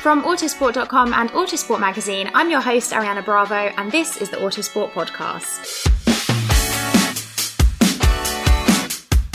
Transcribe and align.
From 0.00 0.22
Autosport.com 0.22 1.12
and 1.12 1.28
Autosport 1.30 1.80
Magazine, 1.80 2.30
I'm 2.32 2.50
your 2.50 2.60
host, 2.60 2.92
Ariana 2.92 3.24
Bravo, 3.24 3.54
and 3.54 3.90
this 3.90 4.16
is 4.22 4.30
the 4.30 4.36
Autosport 4.36 4.92
Podcast. 4.92 5.86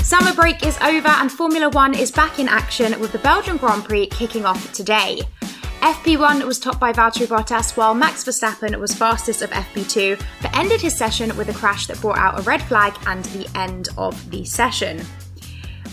Summer 0.01 0.33
break 0.33 0.65
is 0.65 0.77
over 0.77 1.09
and 1.09 1.29
Formula 1.29 1.69
One 1.69 1.93
is 1.93 2.11
back 2.11 2.39
in 2.39 2.47
action 2.47 2.97
with 3.01 3.11
the 3.11 3.19
Belgian 3.19 3.57
Grand 3.57 3.83
Prix 3.83 4.07
kicking 4.07 4.45
off 4.45 4.71
today. 4.71 5.19
FP1 5.81 6.45
was 6.45 6.59
topped 6.59 6.79
by 6.79 6.93
Valtteri 6.93 7.27
Bottas 7.27 7.75
while 7.75 7.93
Max 7.93 8.23
Verstappen 8.23 8.79
was 8.79 8.95
fastest 8.95 9.41
of 9.41 9.49
FP2 9.49 10.19
but 10.41 10.57
ended 10.57 10.79
his 10.79 10.97
session 10.97 11.35
with 11.35 11.49
a 11.49 11.53
crash 11.53 11.87
that 11.87 11.99
brought 11.99 12.17
out 12.17 12.39
a 12.39 12.43
red 12.43 12.61
flag 12.61 12.93
and 13.05 13.25
the 13.25 13.49
end 13.53 13.89
of 13.97 14.29
the 14.31 14.45
session. 14.45 15.01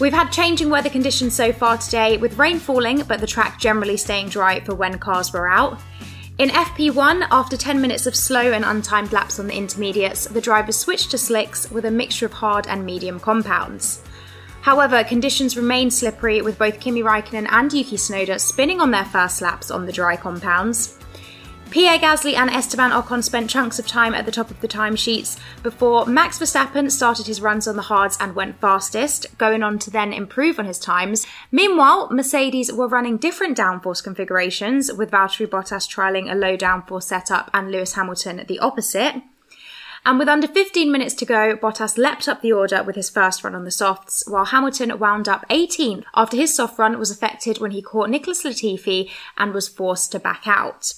We've 0.00 0.14
had 0.14 0.32
changing 0.32 0.70
weather 0.70 0.88
conditions 0.88 1.34
so 1.34 1.52
far 1.52 1.76
today, 1.76 2.16
with 2.16 2.38
rain 2.38 2.58
falling, 2.58 3.02
but 3.02 3.20
the 3.20 3.26
track 3.26 3.60
generally 3.60 3.98
staying 3.98 4.30
dry 4.30 4.60
for 4.60 4.74
when 4.74 4.98
cars 4.98 5.30
were 5.30 5.46
out. 5.46 5.78
In 6.38 6.48
FP1, 6.48 7.28
after 7.30 7.54
10 7.54 7.82
minutes 7.82 8.06
of 8.06 8.16
slow 8.16 8.50
and 8.52 8.64
untimed 8.64 9.12
laps 9.12 9.38
on 9.38 9.46
the 9.46 9.54
intermediates, 9.54 10.24
the 10.24 10.40
drivers 10.40 10.78
switched 10.78 11.10
to 11.10 11.18
slicks 11.18 11.70
with 11.70 11.84
a 11.84 11.90
mixture 11.90 12.24
of 12.24 12.32
hard 12.32 12.66
and 12.66 12.86
medium 12.86 13.20
compounds. 13.20 14.02
However, 14.62 15.04
conditions 15.04 15.54
remain 15.54 15.90
slippery 15.90 16.40
with 16.40 16.58
both 16.58 16.80
Kimi 16.80 17.02
Raikkonen 17.02 17.46
and 17.50 17.70
Yuki 17.70 17.96
Tsunoda 17.96 18.40
spinning 18.40 18.80
on 18.80 18.90
their 18.90 19.04
first 19.04 19.42
laps 19.42 19.70
on 19.70 19.84
the 19.84 19.92
dry 19.92 20.16
compounds. 20.16 20.98
Pierre 21.70 21.98
Gasly 21.98 22.34
and 22.34 22.50
Esteban 22.50 22.90
Ocon 22.90 23.22
spent 23.22 23.48
chunks 23.48 23.78
of 23.78 23.86
time 23.86 24.12
at 24.12 24.26
the 24.26 24.32
top 24.32 24.50
of 24.50 24.60
the 24.60 24.66
timesheets 24.66 25.38
before 25.62 26.04
Max 26.04 26.36
Verstappen 26.36 26.90
started 26.90 27.28
his 27.28 27.40
runs 27.40 27.68
on 27.68 27.76
the 27.76 27.82
hards 27.82 28.18
and 28.18 28.34
went 28.34 28.60
fastest, 28.60 29.38
going 29.38 29.62
on 29.62 29.78
to 29.78 29.90
then 29.90 30.12
improve 30.12 30.58
on 30.58 30.64
his 30.64 30.80
times. 30.80 31.28
Meanwhile, 31.52 32.08
Mercedes 32.10 32.72
were 32.72 32.88
running 32.88 33.18
different 33.18 33.56
downforce 33.56 34.02
configurations, 34.02 34.92
with 34.92 35.12
Valtteri 35.12 35.46
Bottas 35.46 35.88
trialling 35.88 36.30
a 36.30 36.34
low 36.34 36.56
downforce 36.56 37.04
setup 37.04 37.48
and 37.54 37.70
Lewis 37.70 37.92
Hamilton 37.92 38.44
the 38.48 38.58
opposite. 38.58 39.22
And 40.04 40.18
with 40.18 40.28
under 40.28 40.48
15 40.48 40.90
minutes 40.90 41.14
to 41.14 41.24
go, 41.24 41.56
Bottas 41.56 41.96
leapt 41.96 42.26
up 42.26 42.42
the 42.42 42.52
order 42.52 42.82
with 42.82 42.96
his 42.96 43.10
first 43.10 43.44
run 43.44 43.54
on 43.54 43.64
the 43.64 43.70
softs, 43.70 44.24
while 44.26 44.46
Hamilton 44.46 44.98
wound 44.98 45.28
up 45.28 45.46
18th 45.48 46.02
after 46.16 46.36
his 46.36 46.52
soft 46.52 46.80
run 46.80 46.98
was 46.98 47.12
affected 47.12 47.60
when 47.60 47.70
he 47.70 47.80
caught 47.80 48.10
Nicholas 48.10 48.42
Latifi 48.42 49.08
and 49.38 49.54
was 49.54 49.68
forced 49.68 50.10
to 50.10 50.18
back 50.18 50.48
out. 50.48 50.94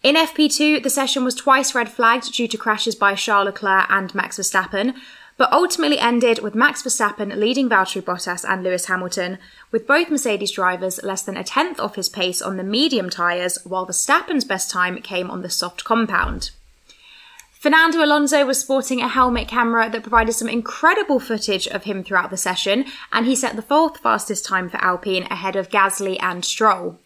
In 0.00 0.14
FP2, 0.14 0.84
the 0.84 0.90
session 0.90 1.24
was 1.24 1.34
twice 1.34 1.74
red 1.74 1.88
flagged 1.88 2.32
due 2.32 2.46
to 2.46 2.56
crashes 2.56 2.94
by 2.94 3.16
Charles 3.16 3.46
Leclerc 3.46 3.90
and 3.90 4.14
Max 4.14 4.38
Verstappen, 4.38 4.94
but 5.36 5.52
ultimately 5.52 5.98
ended 5.98 6.38
with 6.38 6.54
Max 6.54 6.82
Verstappen 6.82 7.36
leading 7.36 7.68
Valtteri 7.68 8.02
Bottas 8.02 8.44
and 8.48 8.62
Lewis 8.62 8.86
Hamilton, 8.86 9.38
with 9.72 9.88
both 9.88 10.08
Mercedes 10.08 10.52
drivers 10.52 11.02
less 11.02 11.22
than 11.22 11.36
a 11.36 11.42
tenth 11.42 11.80
off 11.80 11.96
his 11.96 12.08
pace 12.08 12.40
on 12.40 12.56
the 12.56 12.62
medium 12.62 13.10
tyres, 13.10 13.58
while 13.64 13.86
Verstappen's 13.86 14.44
best 14.44 14.70
time 14.70 15.02
came 15.02 15.32
on 15.32 15.42
the 15.42 15.50
soft 15.50 15.82
compound. 15.82 16.52
Fernando 17.50 18.04
Alonso 18.04 18.46
was 18.46 18.60
sporting 18.60 19.00
a 19.00 19.08
helmet 19.08 19.48
camera 19.48 19.90
that 19.90 20.02
provided 20.02 20.32
some 20.32 20.48
incredible 20.48 21.18
footage 21.18 21.66
of 21.66 21.84
him 21.84 22.04
throughout 22.04 22.30
the 22.30 22.36
session, 22.36 22.84
and 23.12 23.26
he 23.26 23.34
set 23.34 23.56
the 23.56 23.62
fourth 23.62 23.98
fastest 23.98 24.44
time 24.44 24.70
for 24.70 24.76
Alpine 24.76 25.24
ahead 25.24 25.56
of 25.56 25.68
Gasly 25.68 26.16
and 26.20 26.44
Stroll. 26.44 27.00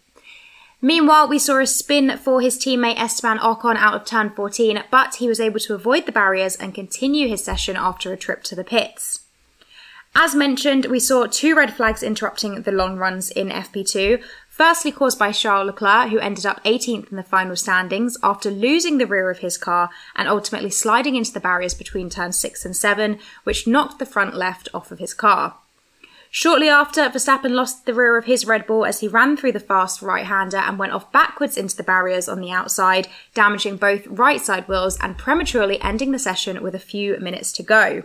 Meanwhile, 0.85 1.29
we 1.29 1.39
saw 1.39 1.61
a 1.61 1.65
spin 1.65 2.17
for 2.17 2.41
his 2.41 2.57
teammate 2.57 2.99
Esteban 2.99 3.39
Ocon 3.39 3.77
out 3.77 3.93
of 3.93 4.03
turn 4.03 4.31
14, 4.31 4.83
but 4.91 5.15
he 5.15 5.29
was 5.29 5.39
able 5.39 5.61
to 5.61 5.75
avoid 5.75 6.05
the 6.05 6.11
barriers 6.11 6.57
and 6.57 6.75
continue 6.75 7.29
his 7.29 7.41
session 7.41 7.77
after 7.77 8.11
a 8.11 8.17
trip 8.17 8.43
to 8.43 8.53
the 8.53 8.65
pits. 8.65 9.21
As 10.13 10.35
mentioned, 10.35 10.87
we 10.87 10.99
saw 10.99 11.25
two 11.25 11.55
red 11.55 11.73
flags 11.73 12.03
interrupting 12.03 12.63
the 12.63 12.73
long 12.73 12.97
runs 12.97 13.31
in 13.31 13.47
FP2. 13.47 14.21
Firstly, 14.49 14.91
caused 14.91 15.17
by 15.17 15.31
Charles 15.31 15.67
Leclerc, 15.67 16.09
who 16.09 16.19
ended 16.19 16.45
up 16.45 16.61
18th 16.65 17.09
in 17.11 17.15
the 17.15 17.23
final 17.23 17.55
standings 17.55 18.17
after 18.21 18.51
losing 18.51 18.97
the 18.97 19.07
rear 19.07 19.29
of 19.29 19.39
his 19.39 19.57
car 19.57 19.89
and 20.17 20.27
ultimately 20.27 20.69
sliding 20.69 21.15
into 21.15 21.31
the 21.31 21.39
barriers 21.39 21.73
between 21.73 22.09
turns 22.09 22.37
6 22.37 22.65
and 22.65 22.75
7, 22.75 23.19
which 23.45 23.65
knocked 23.65 23.99
the 23.99 24.05
front 24.05 24.35
left 24.35 24.67
off 24.73 24.91
of 24.91 24.99
his 24.99 25.13
car. 25.13 25.55
Shortly 26.35 26.67
after, 26.67 27.01
Verstappen 27.09 27.51
lost 27.51 27.85
the 27.85 27.93
rear 27.93 28.17
of 28.17 28.25
his 28.25 28.43
Red 28.43 28.65
Bull 28.65 28.87
as 28.87 29.01
he 29.01 29.07
ran 29.07 29.37
through 29.37 29.51
the 29.51 29.59
fast 29.59 30.01
right 30.01 30.25
hander 30.25 30.57
and 30.57 30.79
went 30.79 30.91
off 30.91 31.11
backwards 31.11 31.57
into 31.57 31.77
the 31.77 31.83
barriers 31.83 32.27
on 32.27 32.41
the 32.41 32.49
outside, 32.49 33.07
damaging 33.35 33.77
both 33.77 34.07
right 34.07 34.41
side 34.41 34.67
wheels 34.67 34.97
and 34.99 35.15
prematurely 35.15 35.79
ending 35.79 36.11
the 36.11 36.17
session 36.17 36.63
with 36.63 36.73
a 36.73 36.79
few 36.79 37.19
minutes 37.19 37.51
to 37.51 37.61
go. 37.61 38.01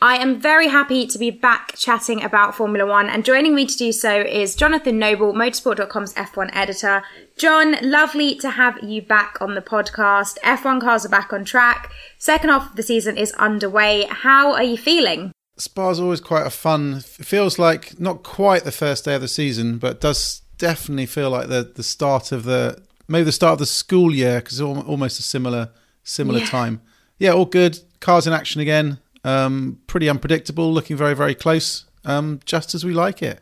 I 0.00 0.16
am 0.16 0.40
very 0.40 0.68
happy 0.68 1.06
to 1.06 1.18
be 1.18 1.30
back 1.30 1.74
chatting 1.76 2.24
about 2.24 2.54
Formula 2.54 2.86
One, 2.88 3.10
and 3.10 3.22
joining 3.22 3.54
me 3.54 3.66
to 3.66 3.76
do 3.76 3.92
so 3.92 4.18
is 4.18 4.56
Jonathan 4.56 4.98
Noble, 4.98 5.34
Motorsport.com's 5.34 6.14
F1 6.14 6.48
editor. 6.54 7.02
John, 7.36 7.76
lovely 7.82 8.36
to 8.36 8.48
have 8.48 8.82
you 8.82 9.02
back 9.02 9.36
on 9.42 9.54
the 9.54 9.60
podcast. 9.60 10.38
F1 10.38 10.80
cars 10.80 11.04
are 11.04 11.10
back 11.10 11.34
on 11.34 11.44
track. 11.44 11.92
Second 12.16 12.48
half 12.48 12.70
of 12.70 12.76
the 12.76 12.82
season 12.82 13.18
is 13.18 13.32
underway. 13.32 14.06
How 14.08 14.54
are 14.54 14.62
you 14.62 14.78
feeling? 14.78 15.32
Spa's 15.58 15.98
always 16.00 16.20
quite 16.20 16.46
a 16.46 16.50
fun. 16.50 17.00
Feels 17.00 17.58
like 17.58 17.98
not 17.98 18.22
quite 18.22 18.64
the 18.64 18.72
first 18.72 19.04
day 19.04 19.14
of 19.14 19.20
the 19.22 19.28
season, 19.28 19.78
but 19.78 20.00
does 20.00 20.42
definitely 20.58 21.06
feel 21.06 21.30
like 21.30 21.48
the 21.48 21.70
the 21.74 21.82
start 21.82 22.32
of 22.32 22.44
the 22.44 22.82
maybe 23.08 23.24
the 23.24 23.32
start 23.32 23.52
of 23.54 23.58
the 23.58 23.66
school 23.66 24.14
year 24.14 24.40
because 24.40 24.60
it's 24.60 24.66
almost 24.88 25.18
a 25.18 25.22
similar 25.22 25.70
similar 26.04 26.40
Yeah. 26.40 26.46
time. 26.46 26.80
Yeah, 27.18 27.30
all 27.32 27.46
good. 27.46 27.78
Cars 28.00 28.26
in 28.26 28.32
action 28.32 28.60
again. 28.60 28.98
Um, 29.24 29.78
pretty 29.86 30.08
unpredictable. 30.08 30.72
Looking 30.72 30.96
very 30.96 31.14
very 31.14 31.34
close. 31.34 31.84
Um, 32.04 32.40
just 32.44 32.74
as 32.74 32.84
we 32.84 32.92
like 32.92 33.22
it. 33.22 33.40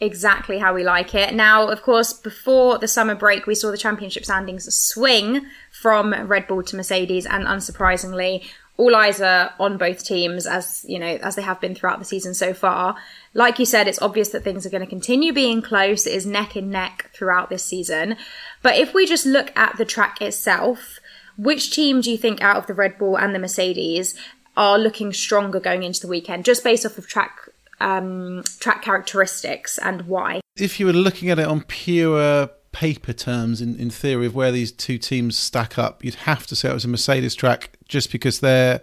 Exactly 0.00 0.58
how 0.58 0.74
we 0.74 0.84
like 0.84 1.14
it. 1.14 1.34
Now, 1.34 1.68
of 1.68 1.82
course, 1.82 2.12
before 2.12 2.78
the 2.78 2.88
summer 2.88 3.14
break, 3.14 3.46
we 3.46 3.54
saw 3.54 3.70
the 3.70 3.78
championship 3.78 4.24
standings 4.24 4.72
swing 4.74 5.46
from 5.80 6.12
Red 6.28 6.46
Bull 6.48 6.62
to 6.64 6.76
Mercedes, 6.76 7.26
and 7.26 7.44
unsurprisingly, 7.46 8.44
all 8.76 8.96
eyes 8.96 9.20
are 9.20 9.54
on 9.60 9.76
both 9.76 10.04
teams 10.04 10.46
as 10.46 10.84
you 10.88 10.98
know 10.98 11.18
as 11.22 11.36
they 11.36 11.42
have 11.42 11.60
been 11.60 11.74
throughout 11.74 11.98
the 11.98 12.04
season 12.04 12.34
so 12.34 12.52
far. 12.52 12.96
Like 13.32 13.58
you 13.58 13.66
said, 13.66 13.86
it's 13.86 14.02
obvious 14.02 14.30
that 14.30 14.42
things 14.42 14.66
are 14.66 14.70
going 14.70 14.82
to 14.82 14.88
continue 14.88 15.32
being 15.32 15.62
close. 15.62 16.06
It 16.06 16.14
is 16.14 16.26
neck 16.26 16.56
and 16.56 16.70
neck 16.70 17.10
throughout 17.14 17.50
this 17.50 17.64
season. 17.64 18.16
But 18.62 18.76
if 18.76 18.92
we 18.92 19.06
just 19.06 19.26
look 19.26 19.56
at 19.56 19.76
the 19.76 19.84
track 19.84 20.20
itself, 20.20 20.98
which 21.36 21.70
team 21.70 22.00
do 22.00 22.10
you 22.10 22.18
think 22.18 22.42
out 22.42 22.56
of 22.56 22.66
the 22.66 22.74
Red 22.74 22.98
Bull 22.98 23.16
and 23.16 23.34
the 23.34 23.38
Mercedes 23.38 24.14
are 24.56 24.78
looking 24.78 25.12
stronger 25.12 25.60
going 25.60 25.82
into 25.82 26.00
the 26.00 26.08
weekend, 26.08 26.44
just 26.44 26.64
based 26.64 26.84
off 26.84 26.98
of 26.98 27.06
track 27.06 27.48
um, 27.80 28.42
track 28.60 28.82
characteristics 28.82 29.78
and 29.78 30.02
why? 30.02 30.40
If 30.56 30.80
you 30.80 30.86
were 30.86 30.92
looking 30.92 31.30
at 31.30 31.38
it 31.38 31.46
on 31.46 31.62
pure 31.62 32.50
paper 32.74 33.12
terms, 33.12 33.62
in, 33.62 33.76
in 33.76 33.88
theory, 33.88 34.26
of 34.26 34.34
where 34.34 34.50
these 34.50 34.72
two 34.72 34.98
teams 34.98 35.38
stack 35.38 35.78
up, 35.78 36.04
you'd 36.04 36.16
have 36.16 36.44
to 36.48 36.56
say 36.56 36.68
it 36.68 36.74
was 36.74 36.84
a 36.84 36.88
Mercedes 36.88 37.34
track 37.34 37.78
just 37.88 38.10
because 38.10 38.40
their 38.40 38.82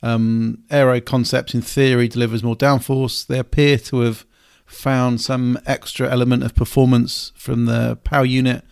um, 0.00 0.62
aero 0.70 1.00
concept, 1.00 1.52
in 1.52 1.60
theory, 1.60 2.06
delivers 2.06 2.44
more 2.44 2.54
downforce. 2.56 3.26
They 3.26 3.40
appear 3.40 3.78
to 3.78 4.00
have 4.00 4.24
found 4.64 5.20
some 5.20 5.58
extra 5.66 6.08
element 6.08 6.44
of 6.44 6.54
performance 6.54 7.32
from 7.34 7.66
the 7.66 7.96
power 8.04 8.24
unit. 8.24 8.64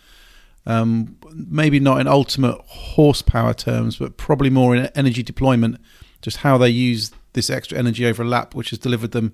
Um, 0.65 1.17
maybe 1.33 1.79
not 1.79 1.99
in 1.99 2.07
ultimate 2.07 2.59
horsepower 2.65 3.53
terms, 3.53 3.97
but 3.97 4.15
probably 4.15 4.49
more 4.49 4.75
in 4.75 4.85
energy 4.95 5.21
deployment, 5.21 5.81
just 6.21 6.37
how 6.37 6.57
they 6.57 6.69
use 6.69 7.11
this 7.33 7.49
extra 7.49 7.77
energy 7.77 8.05
over 8.05 8.23
a 8.23 8.27
lap, 8.27 8.55
which 8.55 8.69
has 8.69 8.79
delivered 8.79 9.11
them 9.11 9.33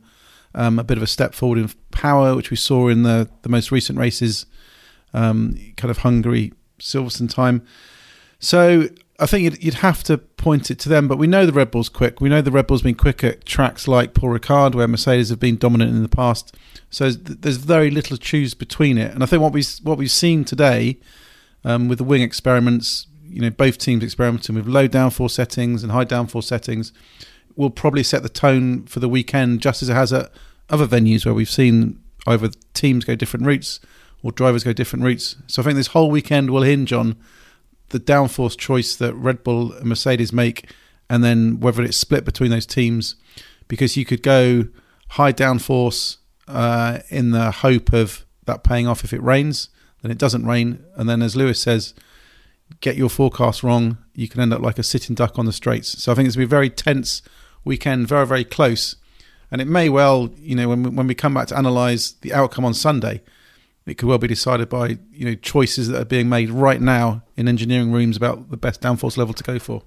um, 0.56 0.80
a 0.80 0.83
bit 0.83 0.98
of 0.98 1.04
a 1.04 1.07
step 1.07 1.36
forward 1.36 1.60
in 1.60 1.69
power, 1.92 2.36
which 2.36 2.50
we 2.50 2.57
saw 2.57 2.88
in 2.88 3.04
the, 3.04 3.30
the 3.44 3.50
most 3.50 3.72
recent 3.72 4.00
races, 4.00 4.45
um, 5.13 5.57
kind 5.77 5.92
of 5.92 6.00
Hungary, 6.00 6.54
Silverstone 6.80 7.30
time. 7.30 7.65
So 8.39 8.89
I 9.19 9.25
think 9.25 9.44
you'd, 9.44 9.63
you'd, 9.63 9.74
have 9.75 10.04
to 10.04 10.18
point 10.18 10.69
it 10.69 10.77
to 10.80 10.89
them, 10.89 11.07
but 11.07 11.18
we 11.18 11.25
know 11.25 11.45
the 11.45 11.54
Red 11.54 11.71
Bull's 11.71 11.89
quick. 11.89 12.21
We 12.21 12.30
know 12.30 12.42
the 12.42 12.51
Red 12.51 12.68
Bull's 12.68 12.83
been 12.83 12.95
quick 12.95 13.24
at 13.24 13.45
tracks 13.45 13.88
like 13.88 14.13
Paul 14.13 14.38
Ricard, 14.38 14.75
where 14.75 14.88
Mercedes 14.88 15.30
have 15.30 15.39
been 15.39 15.57
dominant 15.57 15.92
in 15.92 16.04
the 16.04 16.09
past. 16.09 16.56
So 16.89 17.09
there's 17.09 17.57
very 17.57 17.89
little 17.89 18.15
to 18.15 18.24
choose 18.24 18.54
between 18.54 18.98
it. 18.98 19.12
And 19.12 19.24
I 19.24 19.25
think 19.25 19.42
what 19.42 19.54
we 19.54 19.63
what 19.83 19.98
we've 19.98 20.12
seen 20.12 20.45
today 20.45 21.00
um, 21.65 21.88
with 21.88 21.98
the 21.98 22.04
wing 22.04 22.21
experiments, 22.21 23.07
you 23.27 23.42
know, 23.42 23.50
both 23.50 23.77
teams 23.80 24.04
experimenting 24.04 24.56
with 24.56 24.68
low 24.68 24.88
downforce 24.88 25.31
settings 25.31 25.83
and 25.83 25.92
high 25.92 26.06
downforce 26.06 26.44
settings, 26.44 26.94
will 27.56 27.71
probably 27.71 28.04
set 28.04 28.21
the 28.21 28.30
tone 28.30 28.86
for 28.86 29.00
the 29.00 29.09
weekend, 29.09 29.62
just 29.62 29.81
as 29.81 29.89
it 29.89 29.94
has 29.94 30.13
at 30.13 30.31
other 30.69 30.86
venues 30.86 31.25
where 31.25 31.33
we've 31.33 31.50
seen 31.50 32.00
either 32.27 32.50
teams 32.74 33.04
go 33.04 33.15
different 33.15 33.45
routes 33.45 33.80
or 34.28 34.32
drivers 34.34 34.66
go 34.66 34.74
different 34.74 35.06
routes. 35.06 35.38
So 35.48 35.62
I 35.62 35.64
think 35.66 35.78
this 35.78 35.88
whole 35.88 36.12
weekend 36.12 36.50
will 36.50 36.64
hinge 36.64 36.92
on 36.92 37.16
the 37.90 38.00
downforce 38.00 38.58
choice 38.58 38.94
that 38.98 39.14
Red 39.14 39.42
Bull 39.42 39.72
and 39.72 39.86
Mercedes 39.86 40.34
make, 40.34 40.70
and 41.10 41.24
then 41.24 41.62
whether 41.62 41.82
it's 41.82 41.96
split 41.96 42.26
between 42.26 42.52
those 42.52 42.66
teams, 42.66 43.16
because 43.70 43.96
you 43.96 44.04
could 44.04 44.22
go 44.22 44.68
high 45.12 45.32
downforce 45.32 46.18
uh, 46.50 47.00
in 47.08 47.32
the 47.32 47.52
hope 47.52 47.94
of 47.94 48.26
that 48.48 48.66
paying 48.66 48.86
off 48.86 49.06
if 49.06 49.14
it 49.14 49.24
rains, 49.24 49.70
then 50.02 50.12
it 50.12 50.18
doesn't 50.18 50.46
rain, 50.46 50.84
and 50.98 51.08
then 51.08 51.22
as 51.22 51.38
Lewis 51.38 51.62
says, 51.62 51.94
get 52.82 52.98
your 52.98 53.10
forecast 53.10 53.64
wrong, 53.64 53.98
you 54.14 54.28
can 54.28 54.42
end 54.42 54.52
up 54.52 54.62
like 54.62 54.78
a 54.78 54.84
sitting 54.84 55.16
duck 55.16 55.40
on 55.40 55.46
the 55.46 55.54
straights. 55.54 56.04
So 56.04 56.12
I 56.12 56.16
think 56.16 56.28
it's 56.28 56.36
going 56.36 56.48
to 56.48 56.50
be 56.50 56.54
a 56.54 56.58
very 56.60 56.70
tense 56.70 57.22
weekend, 57.64 58.10
very, 58.10 58.28
very 58.28 58.44
close. 58.44 58.98
And 59.50 59.62
it 59.62 59.70
may 59.70 59.88
well, 59.88 60.32
you 60.36 60.54
know, 60.54 60.68
when 60.68 60.84
we, 60.84 60.90
when 60.90 61.08
we 61.08 61.16
come 61.16 61.34
back 61.34 61.48
to 61.48 61.58
analyse 61.58 62.12
the 62.12 62.34
outcome 62.34 62.66
on 62.66 62.74
Sunday, 62.74 63.22
it 63.88 63.98
could 63.98 64.07
well 64.07 64.18
be 64.18 64.28
decided 64.28 64.69
by, 64.69 64.98
you 65.12 65.25
know, 65.25 65.36
choices 65.36 65.88
that 65.88 66.01
are 66.01 66.06
being 66.06 66.30
made 66.30 66.50
right 66.50 66.81
now 66.81 67.24
in 67.36 67.48
engineering 67.48 67.92
rooms 67.92 68.18
about 68.18 68.50
the 68.50 68.57
best 68.57 68.81
downforce 68.81 69.18
level 69.18 69.34
to 69.34 69.44
go 69.44 69.60
for. 69.60 69.84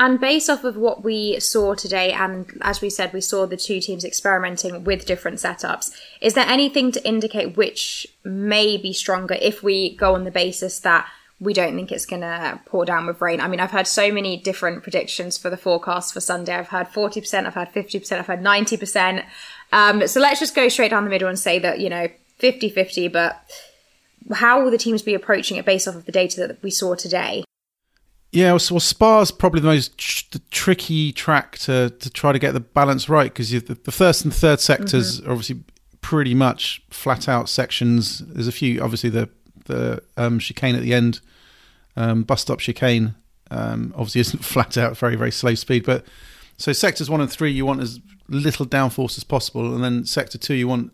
And 0.00 0.18
based 0.18 0.50
off 0.50 0.64
of 0.64 0.76
what 0.76 1.04
we 1.04 1.38
saw 1.38 1.74
today, 1.74 2.12
and 2.12 2.46
as 2.62 2.80
we 2.80 2.90
said, 2.90 3.12
we 3.12 3.20
saw 3.20 3.46
the 3.46 3.56
two 3.56 3.80
teams 3.80 4.04
experimenting 4.04 4.82
with 4.82 5.06
different 5.06 5.38
setups. 5.38 5.92
Is 6.20 6.34
there 6.34 6.46
anything 6.46 6.90
to 6.92 7.06
indicate 7.06 7.56
which 7.56 8.06
may 8.24 8.76
be 8.76 8.92
stronger 8.92 9.36
if 9.40 9.62
we 9.62 9.94
go 9.96 10.14
on 10.14 10.24
the 10.24 10.32
basis 10.32 10.80
that 10.80 11.06
we 11.40 11.52
don't 11.52 11.74
think 11.74 11.92
it's 11.92 12.06
going 12.06 12.22
to 12.22 12.60
pour 12.64 12.84
down 12.84 13.06
with 13.06 13.20
rain. 13.20 13.40
I 13.40 13.48
mean, 13.48 13.60
I've 13.60 13.72
heard 13.72 13.86
so 13.86 14.12
many 14.12 14.36
different 14.36 14.82
predictions 14.82 15.36
for 15.36 15.50
the 15.50 15.56
forecast 15.56 16.14
for 16.14 16.20
Sunday. 16.20 16.54
I've 16.54 16.68
heard 16.68 16.88
40%, 16.88 17.46
I've 17.46 17.54
heard 17.54 17.72
50%, 17.72 18.18
I've 18.18 18.26
heard 18.26 18.40
90%. 18.40 19.24
Um, 19.72 20.06
so 20.06 20.20
let's 20.20 20.40
just 20.40 20.54
go 20.54 20.68
straight 20.68 20.92
down 20.92 21.04
the 21.04 21.10
middle 21.10 21.28
and 21.28 21.38
say 21.38 21.58
that, 21.58 21.80
you 21.80 21.90
know, 21.90 22.08
50 22.36 22.68
50, 22.68 23.08
but 23.08 23.44
how 24.32 24.62
will 24.62 24.70
the 24.70 24.78
teams 24.78 25.02
be 25.02 25.14
approaching 25.14 25.56
it 25.56 25.64
based 25.64 25.86
off 25.86 25.94
of 25.94 26.06
the 26.06 26.12
data 26.12 26.46
that 26.46 26.62
we 26.62 26.70
saw 26.70 26.94
today? 26.94 27.44
Yeah, 28.32 28.52
well, 28.52 28.60
well 28.70 28.80
Spa's 28.80 29.30
probably 29.30 29.60
the 29.60 29.68
most 29.68 29.96
tr- 29.96 30.24
the 30.32 30.38
tricky 30.50 31.12
track 31.12 31.58
to, 31.58 31.90
to 31.90 32.10
try 32.10 32.32
to 32.32 32.38
get 32.38 32.52
the 32.52 32.60
balance 32.60 33.08
right 33.08 33.32
because 33.32 33.50
the, 33.50 33.60
the, 33.60 33.92
first 33.92 34.24
and 34.24 34.34
third 34.34 34.58
sectors 34.58 35.20
mm-hmm. 35.20 35.28
are 35.28 35.32
obviously 35.32 35.62
pretty 36.00 36.34
much 36.34 36.82
flat 36.90 37.28
out 37.28 37.48
sections. 37.48 38.18
There's 38.18 38.48
a 38.48 38.52
few, 38.52 38.82
obviously, 38.82 39.10
the 39.10 39.28
the 39.66 40.02
um, 40.16 40.38
chicane 40.38 40.74
at 40.74 40.82
the 40.82 40.92
end, 40.92 41.20
um, 41.96 42.22
bus 42.22 42.42
stop 42.42 42.58
chicane, 42.58 43.14
um, 43.50 43.94
obviously 43.96 44.20
isn't 44.22 44.44
flat 44.44 44.76
out, 44.76 44.98
very, 44.98 45.16
very 45.16 45.30
slow 45.30 45.54
speed. 45.54 45.84
But 45.86 46.04
so 46.56 46.72
sectors 46.72 47.08
one 47.08 47.20
and 47.20 47.30
three, 47.30 47.52
you 47.52 47.64
want 47.64 47.80
as 47.80 48.00
little 48.28 48.66
downforce 48.66 49.16
as 49.16 49.24
possible. 49.24 49.74
And 49.74 49.84
then 49.84 50.04
sector 50.04 50.38
two, 50.38 50.54
you 50.54 50.68
want 50.68 50.92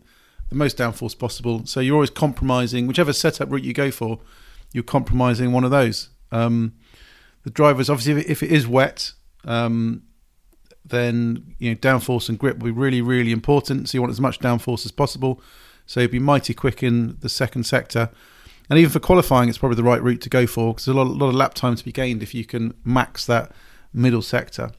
the 0.51 0.57
most 0.57 0.77
downforce 0.77 1.17
possible. 1.17 1.65
So 1.65 1.79
you're 1.79 1.95
always 1.95 2.09
compromising, 2.09 2.85
whichever 2.85 3.13
setup 3.13 3.49
route 3.49 3.63
you 3.63 3.73
go 3.73 3.89
for, 3.89 4.19
you're 4.73 4.83
compromising 4.83 5.53
one 5.53 5.63
of 5.63 5.71
those. 5.71 6.09
Um, 6.31 6.73
the 7.43 7.49
drivers, 7.49 7.89
obviously, 7.89 8.29
if 8.29 8.43
it 8.43 8.51
is 8.51 8.67
wet, 8.67 9.13
um, 9.45 10.03
then 10.83 11.55
you 11.57 11.69
know 11.69 11.75
downforce 11.77 12.27
and 12.27 12.37
grip 12.37 12.57
will 12.57 12.65
be 12.65 12.71
really, 12.71 13.01
really 13.01 13.31
important. 13.31 13.87
So 13.87 13.97
you 13.97 14.01
want 14.01 14.11
as 14.11 14.19
much 14.19 14.39
downforce 14.39 14.85
as 14.85 14.91
possible. 14.91 15.41
So 15.85 16.01
you'd 16.01 16.11
be 16.11 16.19
mighty 16.19 16.53
quick 16.53 16.83
in 16.83 17.17
the 17.21 17.29
second 17.29 17.63
sector. 17.63 18.09
And 18.69 18.77
even 18.77 18.91
for 18.91 18.99
qualifying, 18.99 19.47
it's 19.47 19.57
probably 19.57 19.77
the 19.77 19.83
right 19.83 20.03
route 20.03 20.21
to 20.21 20.29
go 20.29 20.45
for 20.47 20.73
because 20.73 20.85
there's 20.85 20.95
a 20.95 20.99
lot, 20.99 21.07
a 21.07 21.11
lot 21.11 21.29
of 21.29 21.35
lap 21.35 21.53
time 21.53 21.75
to 21.75 21.83
be 21.83 21.93
gained 21.93 22.21
if 22.21 22.33
you 22.33 22.45
can 22.45 22.73
max 22.83 23.25
that 23.25 23.53
middle 23.93 24.21
sector. 24.21 24.71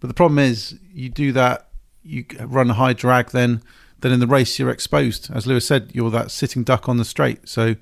But 0.00 0.08
the 0.08 0.14
problem 0.14 0.38
is, 0.38 0.78
you 0.90 1.10
do 1.10 1.32
that, 1.32 1.68
you 2.02 2.24
run 2.40 2.70
a 2.70 2.74
high 2.74 2.94
drag, 2.94 3.30
then 3.30 3.62
then 4.00 4.12
in 4.12 4.20
the 4.20 4.26
race 4.26 4.58
you're 4.58 4.70
exposed. 4.70 5.30
As 5.32 5.46
Lewis 5.46 5.66
said, 5.66 5.90
you're 5.92 6.10
that 6.10 6.30
sitting 6.30 6.64
duck 6.64 6.88
on 6.88 6.96
the 6.96 7.04
straight. 7.04 7.48
So 7.48 7.76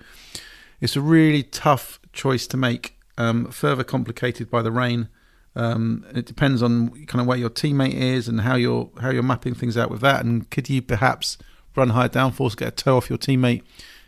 it's 0.80 0.96
a 0.96 1.00
really 1.00 1.42
tough 1.42 2.00
choice 2.12 2.46
to 2.48 2.56
make. 2.56 2.94
Um, 3.18 3.50
further 3.50 3.82
complicated 3.82 4.50
by 4.50 4.60
the 4.60 4.70
rain. 4.70 5.08
Um, 5.54 6.04
it 6.14 6.26
depends 6.26 6.62
on 6.62 6.90
kind 7.06 7.20
of 7.22 7.26
where 7.26 7.38
your 7.38 7.48
teammate 7.48 7.94
is 7.94 8.28
and 8.28 8.42
how 8.42 8.56
you're 8.56 8.90
how 9.00 9.08
you're 9.08 9.22
mapping 9.22 9.54
things 9.54 9.78
out 9.78 9.90
with 9.90 10.02
that. 10.02 10.22
And 10.22 10.50
could 10.50 10.68
you 10.68 10.82
perhaps 10.82 11.38
run 11.74 11.90
higher 11.90 12.08
downforce, 12.08 12.56
get 12.56 12.68
a 12.68 12.70
tow 12.72 12.96
off 12.96 13.08
your 13.08 13.18
teammate 13.18 13.62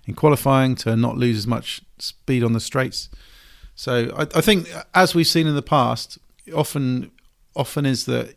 in 0.07 0.15
qualifying 0.15 0.75
to 0.75 0.97
not 0.97 1.17
lose 1.17 1.37
as 1.37 1.47
much 1.47 1.83
speed 1.99 2.43
on 2.43 2.53
the 2.53 2.61
straights. 2.61 3.09
So 3.75 4.13
I, 4.17 4.23
I 4.39 4.41
think, 4.41 4.69
as 4.95 5.15
we've 5.15 5.27
seen 5.27 5.47
in 5.47 5.55
the 5.55 5.63
past, 5.63 6.19
often 6.55 7.11
often 7.55 7.87
is 7.87 8.07
that 8.07 8.35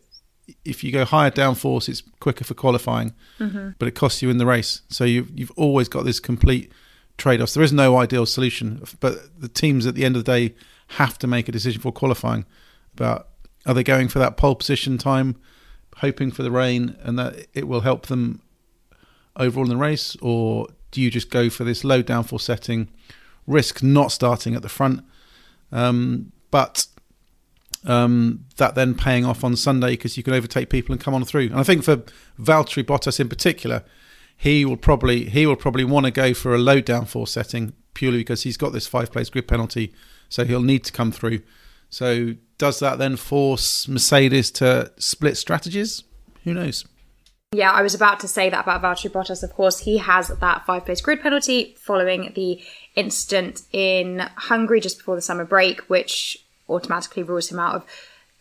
if 0.64 0.82
you 0.82 0.92
go 0.92 1.04
higher 1.04 1.30
downforce, 1.30 1.88
it's 1.88 2.02
quicker 2.20 2.44
for 2.44 2.54
qualifying, 2.54 3.14
mm-hmm. 3.38 3.70
but 3.78 3.88
it 3.88 3.94
costs 3.94 4.22
you 4.22 4.30
in 4.30 4.38
the 4.38 4.46
race. 4.46 4.82
So 4.88 5.04
you've 5.04 5.30
you've 5.38 5.52
always 5.56 5.88
got 5.88 6.04
this 6.04 6.20
complete 6.20 6.72
trade-offs. 7.18 7.54
There 7.54 7.62
is 7.62 7.72
no 7.72 7.98
ideal 7.98 8.26
solution, 8.26 8.82
but 9.00 9.40
the 9.40 9.48
teams 9.48 9.86
at 9.86 9.94
the 9.94 10.04
end 10.04 10.16
of 10.16 10.24
the 10.24 10.32
day 10.32 10.54
have 10.98 11.18
to 11.18 11.26
make 11.26 11.48
a 11.48 11.52
decision 11.52 11.80
for 11.80 11.92
qualifying 11.92 12.44
about 12.94 13.28
are 13.64 13.74
they 13.74 13.84
going 13.84 14.08
for 14.08 14.18
that 14.18 14.36
pole 14.36 14.54
position 14.54 14.98
time, 14.98 15.36
hoping 15.96 16.30
for 16.30 16.42
the 16.42 16.50
rain 16.50 16.96
and 17.02 17.18
that 17.18 17.46
it 17.54 17.68
will 17.68 17.82
help 17.82 18.06
them 18.06 18.42
overall 19.36 19.64
in 19.64 19.70
the 19.70 19.76
race, 19.76 20.16
or 20.20 20.66
do 20.90 21.00
you 21.00 21.10
just 21.10 21.30
go 21.30 21.48
for 21.48 21.64
this 21.64 21.84
low 21.84 22.02
downforce 22.02 22.42
setting, 22.42 22.88
risk 23.46 23.82
not 23.82 24.12
starting 24.12 24.54
at 24.54 24.62
the 24.62 24.68
front, 24.68 25.04
um, 25.70 26.32
but 26.50 26.86
um, 27.84 28.44
that 28.56 28.74
then 28.74 28.94
paying 28.94 29.24
off 29.24 29.44
on 29.44 29.56
Sunday 29.56 29.90
because 29.90 30.16
you 30.16 30.22
can 30.22 30.34
overtake 30.34 30.70
people 30.70 30.92
and 30.92 31.00
come 31.00 31.14
on 31.14 31.24
through. 31.24 31.46
And 31.46 31.56
I 31.56 31.62
think 31.62 31.82
for 31.82 31.96
Valtteri 32.40 32.84
Bottas 32.84 33.18
in 33.18 33.28
particular, 33.28 33.84
he 34.36 34.64
will 34.64 34.76
probably 34.76 35.28
he 35.28 35.46
will 35.46 35.56
probably 35.56 35.84
want 35.84 36.06
to 36.06 36.12
go 36.12 36.34
for 36.34 36.54
a 36.54 36.58
low 36.58 36.80
downforce 36.80 37.28
setting 37.28 37.74
purely 37.94 38.18
because 38.18 38.42
he's 38.42 38.56
got 38.56 38.72
this 38.72 38.86
five 38.86 39.12
place 39.12 39.30
grid 39.30 39.48
penalty, 39.48 39.92
so 40.28 40.44
he'll 40.44 40.62
need 40.62 40.84
to 40.84 40.92
come 40.92 41.12
through. 41.12 41.40
So 41.90 42.34
does 42.58 42.78
that 42.80 42.98
then 42.98 43.16
force 43.16 43.86
Mercedes 43.86 44.50
to 44.52 44.90
split 44.96 45.36
strategies? 45.36 46.04
Who 46.44 46.54
knows? 46.54 46.84
Yeah, 47.54 47.70
I 47.70 47.82
was 47.82 47.94
about 47.94 48.18
to 48.20 48.28
say 48.28 48.48
that 48.48 48.62
about 48.66 48.80
Valtteri 48.80 49.10
Bottas. 49.10 49.42
Of 49.42 49.52
course, 49.52 49.80
he 49.80 49.98
has 49.98 50.28
that 50.28 50.64
five 50.64 50.86
place 50.86 51.02
grid 51.02 51.20
penalty 51.20 51.76
following 51.78 52.32
the 52.34 52.62
incident 52.94 53.62
in 53.72 54.20
Hungary 54.36 54.80
just 54.80 54.98
before 54.98 55.16
the 55.16 55.22
summer 55.22 55.44
break, 55.44 55.80
which 55.82 56.41
automatically 56.68 57.22
rules 57.22 57.50
him 57.50 57.58
out 57.58 57.74
of 57.74 57.86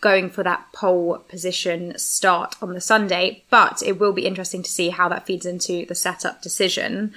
going 0.02 0.30
for 0.30 0.44
that 0.44 0.66
pole 0.74 1.20
position 1.30 1.98
start 1.98 2.56
on 2.62 2.74
the 2.74 2.82
Sunday, 2.82 3.44
but 3.50 3.82
it 3.84 4.00
will 4.00 4.14
be 4.14 4.26
interesting 4.26 4.64
to 4.64 4.70
see 4.70 4.90
how 4.90 5.08
that 5.08 5.26
feeds 5.26 5.46
into 5.46 5.86
the 5.86 5.96
setup 5.96 6.42
decision. 6.42 7.14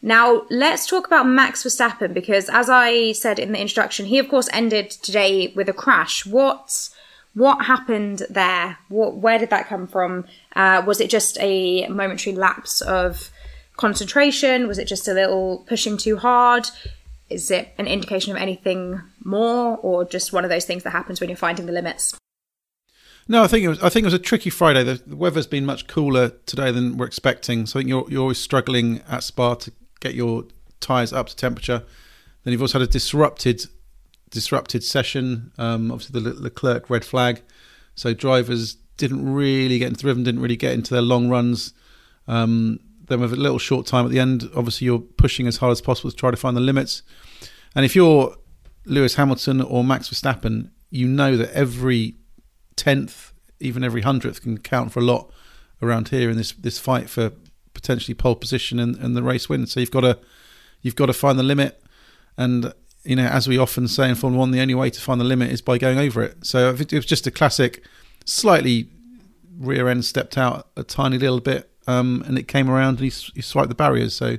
Now, 0.00 0.46
let's 0.48 0.86
talk 0.86 1.06
about 1.06 1.26
Max 1.26 1.62
Verstappen 1.62 2.14
because, 2.14 2.48
as 2.48 2.70
I 2.70 3.12
said 3.12 3.38
in 3.38 3.52
the 3.52 3.60
introduction, 3.60 4.06
he 4.06 4.18
of 4.18 4.28
course 4.28 4.48
ended 4.52 4.90
today 4.90 5.52
with 5.54 5.68
a 5.68 5.74
crash. 5.74 6.24
What 6.24 6.88
what 7.34 7.66
happened 7.66 8.22
there? 8.28 8.78
What, 8.88 9.16
where 9.16 9.38
did 9.38 9.50
that 9.50 9.68
come 9.68 9.86
from? 9.86 10.26
Uh, 10.56 10.82
was 10.84 11.00
it 11.00 11.10
just 11.10 11.38
a 11.40 11.86
momentary 11.86 12.34
lapse 12.34 12.80
of 12.80 13.30
concentration? 13.76 14.66
Was 14.66 14.78
it 14.78 14.88
just 14.88 15.06
a 15.06 15.14
little 15.14 15.64
pushing 15.68 15.96
too 15.96 16.16
hard? 16.16 16.68
Is 17.30 17.50
it 17.50 17.72
an 17.78 17.86
indication 17.86 18.34
of 18.34 18.42
anything 18.42 19.00
more, 19.24 19.78
or 19.78 20.04
just 20.04 20.32
one 20.32 20.44
of 20.44 20.50
those 20.50 20.64
things 20.64 20.82
that 20.82 20.90
happens 20.90 21.20
when 21.20 21.30
you're 21.30 21.36
finding 21.36 21.66
the 21.66 21.72
limits? 21.72 22.18
No, 23.28 23.44
I 23.44 23.46
think 23.46 23.64
it 23.64 23.68
was. 23.68 23.80
I 23.80 23.88
think 23.88 24.02
it 24.02 24.08
was 24.08 24.14
a 24.14 24.18
tricky 24.18 24.50
Friday. 24.50 24.82
The, 24.82 24.94
the 25.06 25.16
weather's 25.16 25.46
been 25.46 25.64
much 25.64 25.86
cooler 25.86 26.30
today 26.46 26.72
than 26.72 26.96
we're 26.96 27.06
expecting. 27.06 27.66
So 27.66 27.78
I 27.78 27.82
think 27.82 27.88
you're 27.88 28.04
you're 28.10 28.22
always 28.22 28.38
struggling 28.38 29.02
at 29.08 29.22
Spa 29.22 29.54
to 29.54 29.72
get 30.00 30.14
your 30.14 30.44
tyres 30.80 31.12
up 31.12 31.28
to 31.28 31.36
temperature. 31.36 31.84
Then 32.42 32.52
you've 32.52 32.62
also 32.62 32.80
had 32.80 32.88
a 32.88 32.90
disrupted 32.90 33.66
disrupted 34.30 34.82
session. 34.82 35.52
Um, 35.58 35.92
obviously, 35.92 36.20
the 36.20 36.34
Leclerc 36.34 36.90
red 36.90 37.04
flag. 37.04 37.42
So 37.94 38.14
drivers 38.14 38.76
didn't 38.96 39.32
really 39.32 39.78
get 39.78 39.88
into 39.88 40.02
the 40.02 40.08
rhythm, 40.08 40.24
didn't 40.24 40.40
really 40.40 40.56
get 40.56 40.72
into 40.72 40.94
their 40.94 41.02
long 41.02 41.28
runs. 41.28 41.72
Um, 42.26 42.80
then 43.10 43.20
with 43.20 43.32
a 43.32 43.36
little 43.36 43.58
short 43.58 43.86
time 43.86 44.06
at 44.06 44.10
the 44.10 44.18
end, 44.18 44.48
obviously 44.56 44.86
you're 44.86 45.00
pushing 45.00 45.46
as 45.46 45.58
hard 45.58 45.72
as 45.72 45.80
possible 45.82 46.10
to 46.10 46.16
try 46.16 46.30
to 46.30 46.36
find 46.36 46.56
the 46.56 46.60
limits. 46.60 47.02
And 47.74 47.84
if 47.84 47.94
you're 47.94 48.34
Lewis 48.86 49.16
Hamilton 49.16 49.60
or 49.60 49.84
Max 49.84 50.08
Verstappen, 50.08 50.70
you 50.90 51.06
know 51.06 51.36
that 51.36 51.52
every 51.52 52.16
tenth, 52.76 53.32
even 53.58 53.84
every 53.84 54.00
hundredth, 54.00 54.42
can 54.42 54.58
count 54.58 54.92
for 54.92 55.00
a 55.00 55.04
lot 55.04 55.30
around 55.82 56.08
here 56.08 56.30
in 56.30 56.36
this 56.36 56.52
this 56.52 56.78
fight 56.78 57.10
for 57.10 57.32
potentially 57.74 58.14
pole 58.14 58.34
position 58.34 58.78
and, 58.78 58.96
and 58.96 59.16
the 59.16 59.22
race 59.22 59.48
win. 59.48 59.66
So 59.66 59.80
you've 59.80 59.90
got 59.90 60.00
to 60.00 60.18
you've 60.82 60.96
got 60.96 61.06
to 61.06 61.12
find 61.12 61.38
the 61.38 61.42
limit, 61.42 61.82
and 62.36 62.72
you 63.04 63.16
know 63.16 63.26
as 63.26 63.48
we 63.48 63.58
often 63.58 63.88
say 63.88 64.08
in 64.08 64.14
Formula 64.14 64.38
One, 64.40 64.50
the 64.50 64.60
only 64.60 64.74
way 64.74 64.90
to 64.90 65.00
find 65.00 65.20
the 65.20 65.24
limit 65.24 65.50
is 65.50 65.60
by 65.60 65.78
going 65.78 65.98
over 65.98 66.22
it. 66.22 66.46
So 66.46 66.74
it 66.74 66.92
was 66.92 67.06
just 67.06 67.26
a 67.26 67.30
classic, 67.30 67.84
slightly 68.24 68.88
rear 69.58 69.88
end 69.88 70.04
stepped 70.04 70.38
out 70.38 70.68
a 70.76 70.82
tiny 70.82 71.18
little 71.18 71.40
bit, 71.40 71.70
um, 71.90 72.22
and 72.26 72.38
it 72.38 72.48
came 72.48 72.70
around 72.70 73.00
and 73.00 73.10
he, 73.10 73.32
he 73.34 73.42
swiped 73.42 73.68
the 73.68 73.74
barriers. 73.74 74.14
So 74.14 74.38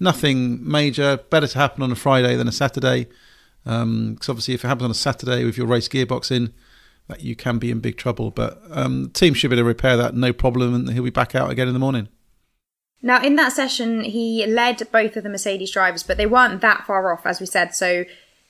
nothing 0.00 0.66
major. 0.68 1.18
Better 1.30 1.46
to 1.46 1.58
happen 1.58 1.82
on 1.82 1.92
a 1.92 1.96
Friday 1.96 2.36
than 2.36 2.48
a 2.48 2.52
Saturday. 2.52 3.08
Because 3.64 3.82
um, 3.82 4.18
obviously, 4.28 4.54
if 4.54 4.64
it 4.64 4.68
happens 4.68 4.84
on 4.84 4.90
a 4.90 4.94
Saturday 4.94 5.44
with 5.44 5.58
your 5.58 5.66
race 5.66 5.88
gearbox 5.88 6.30
in, 6.30 6.52
that 7.08 7.22
you 7.22 7.34
can 7.34 7.58
be 7.58 7.70
in 7.70 7.80
big 7.80 7.96
trouble. 7.96 8.30
But 8.30 8.60
um, 8.70 9.04
the 9.04 9.10
team 9.10 9.34
should 9.34 9.50
be 9.50 9.56
able 9.56 9.64
to 9.64 9.68
repair 9.68 9.96
that, 9.96 10.14
no 10.14 10.32
problem, 10.32 10.74
and 10.74 10.90
he'll 10.90 11.02
be 11.02 11.10
back 11.10 11.34
out 11.34 11.50
again 11.50 11.68
in 11.68 11.74
the 11.74 11.80
morning. 11.80 12.08
Now, 13.02 13.22
in 13.22 13.36
that 13.36 13.52
session, 13.52 14.02
he 14.02 14.44
led 14.46 14.82
both 14.90 15.16
of 15.16 15.22
the 15.22 15.30
Mercedes 15.30 15.70
drivers, 15.70 16.02
but 16.02 16.16
they 16.16 16.26
weren't 16.26 16.60
that 16.62 16.84
far 16.86 17.12
off, 17.12 17.26
as 17.26 17.40
we 17.40 17.46
said. 17.46 17.74
So 17.74 18.04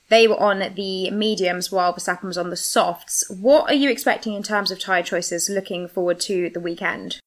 they 0.09 0.27
were 0.27 0.39
on 0.39 0.73
the 0.75 1.11
mediums 1.11 1.71
while 1.71 1.93
Verstappen 1.93 2.23
was 2.23 2.37
on 2.37 2.49
the 2.49 2.57
softs. 2.57 3.29
What 3.29 3.69
are 3.69 3.75
you 3.75 3.89
expecting 3.89 4.33
in 4.33 4.43
terms 4.43 4.71
of 4.71 4.79
tyre 4.79 5.03
choices 5.03 5.49
looking 5.49 5.87
forward 5.87 6.19
to 6.21 6.49
the 6.49 6.59
weekend? 6.59 7.19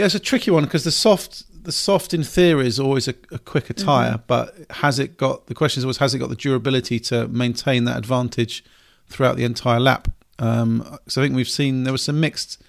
Yeah, 0.00 0.06
it's 0.06 0.14
a 0.14 0.18
tricky 0.18 0.50
one 0.50 0.64
because 0.64 0.84
the 0.84 0.90
soft, 0.90 1.44
the 1.62 1.72
soft 1.72 2.14
in 2.14 2.24
theory 2.24 2.66
is 2.66 2.80
always 2.80 3.06
a, 3.06 3.14
a 3.32 3.38
quicker 3.38 3.74
tire, 3.74 4.12
mm-hmm. 4.12 4.22
but 4.26 4.56
has 4.70 4.98
it 4.98 5.18
got? 5.18 5.46
The 5.48 5.54
question 5.54 5.80
is 5.80 5.84
always 5.84 5.98
has 5.98 6.14
it 6.14 6.18
got 6.20 6.30
the 6.30 6.36
durability 6.36 6.98
to 7.00 7.28
maintain 7.28 7.84
that 7.84 7.98
advantage 7.98 8.64
throughout 9.08 9.36
the 9.36 9.44
entire 9.44 9.78
lap? 9.78 10.08
Um, 10.38 10.98
so 11.06 11.20
I 11.20 11.24
think 11.26 11.36
we've 11.36 11.46
seen 11.46 11.84
there 11.84 11.92
was 11.92 12.02
some 12.02 12.18
mixed 12.18 12.62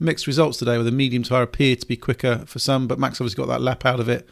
mixed 0.00 0.26
results 0.26 0.56
today, 0.56 0.78
where 0.78 0.82
the 0.82 0.90
medium 0.90 1.24
tyre 1.24 1.42
appeared 1.42 1.82
to 1.82 1.86
be 1.86 1.98
quicker 1.98 2.38
for 2.46 2.58
some, 2.58 2.88
but 2.88 2.98
Max 2.98 3.20
obviously 3.20 3.36
got 3.36 3.52
that 3.52 3.60
lap 3.60 3.84
out 3.84 4.00
of 4.00 4.08
it 4.08 4.26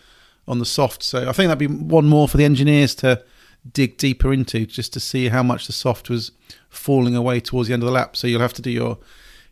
on 0.48 0.58
the 0.58 0.64
soft. 0.64 1.02
So 1.02 1.28
I 1.28 1.32
think 1.32 1.48
that'd 1.48 1.58
be 1.58 1.66
one 1.66 2.06
more 2.06 2.26
for 2.26 2.38
the 2.38 2.46
engineers 2.46 2.94
to 2.94 3.22
dig 3.70 3.98
deeper 3.98 4.32
into, 4.32 4.64
just 4.64 4.94
to 4.94 5.00
see 5.00 5.28
how 5.28 5.42
much 5.42 5.66
the 5.66 5.74
soft 5.74 6.08
was 6.08 6.32
falling 6.70 7.14
away 7.14 7.38
towards 7.38 7.68
the 7.68 7.74
end 7.74 7.82
of 7.82 7.86
the 7.86 7.92
lap. 7.92 8.16
So 8.16 8.26
you'll 8.26 8.40
have 8.40 8.54
to 8.54 8.62
do 8.62 8.70
your 8.70 8.96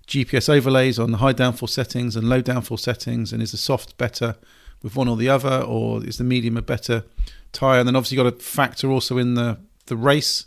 GPS 0.07 0.49
overlays 0.49 0.99
on 0.99 1.11
the 1.11 1.19
high 1.19 1.33
downforce 1.33 1.71
settings 1.71 2.17
and 2.17 2.29
low 2.29 2.43
downforce 2.43 2.81
settings, 2.81 3.33
and 3.33 3.43
is 3.43 3.53
the 3.53 3.57
soft 3.57 3.97
better 3.97 4.37
with 4.83 4.97
one 4.97 5.09
or 5.09 5.17
the 5.17 5.29
other, 5.29 5.63
or 5.63 6.05
is 6.05 6.19
the 6.19 6.25
medium 6.25 6.57
a 6.57 6.63
better 6.63 7.05
tyre? 7.53 7.79
And 7.79 7.89
then 7.89 7.97
obviously 7.97 8.19
you've 8.19 8.25
got 8.25 8.39
to 8.39 8.45
factor 8.45 8.91
also 8.91 9.19
in 9.19 9.35
the 9.35 9.59
the 9.87 9.97
race 9.97 10.47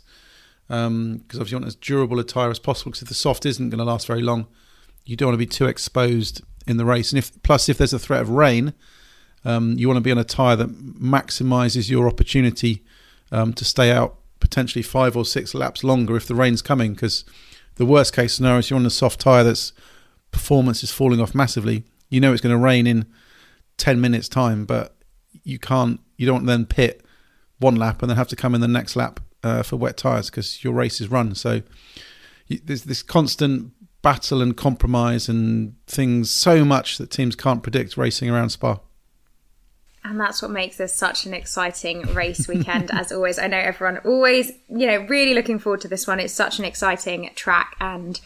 because 0.68 0.86
um, 0.86 1.22
obviously 1.32 1.50
you 1.50 1.56
want 1.56 1.66
as 1.66 1.76
durable 1.76 2.18
a 2.18 2.24
tyre 2.24 2.50
as 2.50 2.58
possible. 2.58 2.90
Because 2.90 3.02
if 3.02 3.08
the 3.08 3.14
soft 3.14 3.46
isn't 3.46 3.70
going 3.70 3.78
to 3.78 3.84
last 3.84 4.06
very 4.06 4.22
long, 4.22 4.46
you 5.04 5.16
don't 5.16 5.28
want 5.28 5.34
to 5.34 5.38
be 5.38 5.46
too 5.46 5.66
exposed 5.66 6.42
in 6.66 6.76
the 6.76 6.84
race. 6.84 7.10
And 7.10 7.18
if 7.18 7.42
plus 7.42 7.68
if 7.68 7.78
there's 7.78 7.94
a 7.94 7.98
threat 7.98 8.20
of 8.20 8.28
rain, 8.28 8.74
um, 9.44 9.78
you 9.78 9.88
want 9.88 9.96
to 9.96 10.02
be 10.02 10.10
on 10.10 10.18
a 10.18 10.24
tyre 10.24 10.56
that 10.56 10.68
maximises 10.68 11.88
your 11.88 12.06
opportunity 12.06 12.84
um, 13.32 13.52
to 13.54 13.64
stay 13.64 13.90
out 13.90 14.16
potentially 14.40 14.82
five 14.82 15.16
or 15.16 15.24
six 15.24 15.54
laps 15.54 15.82
longer 15.82 16.16
if 16.16 16.26
the 16.26 16.34
rain's 16.34 16.60
coming. 16.60 16.92
Because 16.92 17.24
the 17.78 17.86
worst 17.86 18.14
case 18.14 18.34
scenario 18.34 18.58
is 18.58 18.68
you're 18.68 18.78
on 18.78 18.84
a 18.84 18.90
soft 18.90 19.20
tyre 19.20 19.42
that's 19.42 19.72
performance 20.30 20.82
is 20.82 20.92
falling 20.92 21.20
off 21.20 21.34
massively. 21.34 21.84
You 22.10 22.20
know 22.20 22.32
it's 22.32 22.42
going 22.42 22.54
to 22.54 22.62
rain 22.62 22.86
in 22.86 23.06
ten 23.76 24.00
minutes 24.00 24.28
time, 24.28 24.66
but 24.66 24.94
you 25.42 25.58
can't. 25.58 26.00
You 26.16 26.26
don't 26.26 26.46
then 26.46 26.66
pit 26.66 27.02
one 27.58 27.76
lap 27.76 28.02
and 28.02 28.10
then 28.10 28.16
have 28.16 28.28
to 28.28 28.36
come 28.36 28.54
in 28.54 28.60
the 28.60 28.68
next 28.68 28.96
lap 28.96 29.20
uh, 29.42 29.62
for 29.62 29.76
wet 29.76 29.96
tyres 29.96 30.30
because 30.30 30.62
your 30.62 30.74
race 30.74 31.00
is 31.00 31.08
run. 31.08 31.34
So 31.34 31.62
there's 32.48 32.84
this 32.84 33.02
constant 33.02 33.72
battle 34.02 34.42
and 34.42 34.56
compromise 34.56 35.28
and 35.28 35.74
things 35.86 36.30
so 36.30 36.64
much 36.64 36.98
that 36.98 37.10
teams 37.10 37.36
can't 37.36 37.62
predict 37.62 37.96
racing 37.96 38.30
around 38.30 38.50
Spa. 38.50 38.78
And 40.04 40.20
that's 40.20 40.40
what 40.40 40.50
makes 40.50 40.76
this 40.76 40.94
such 40.94 41.26
an 41.26 41.34
exciting 41.34 42.02
race 42.14 42.48
weekend, 42.48 42.90
as 42.92 43.12
always. 43.12 43.38
I 43.38 43.46
know 43.46 43.58
everyone 43.58 43.98
always, 43.98 44.52
you 44.68 44.86
know, 44.86 45.06
really 45.08 45.34
looking 45.34 45.58
forward 45.58 45.80
to 45.82 45.88
this 45.88 46.06
one. 46.06 46.20
It's 46.20 46.32
such 46.32 46.58
an 46.58 46.64
exciting 46.64 47.30
track, 47.34 47.76
and 47.80 48.20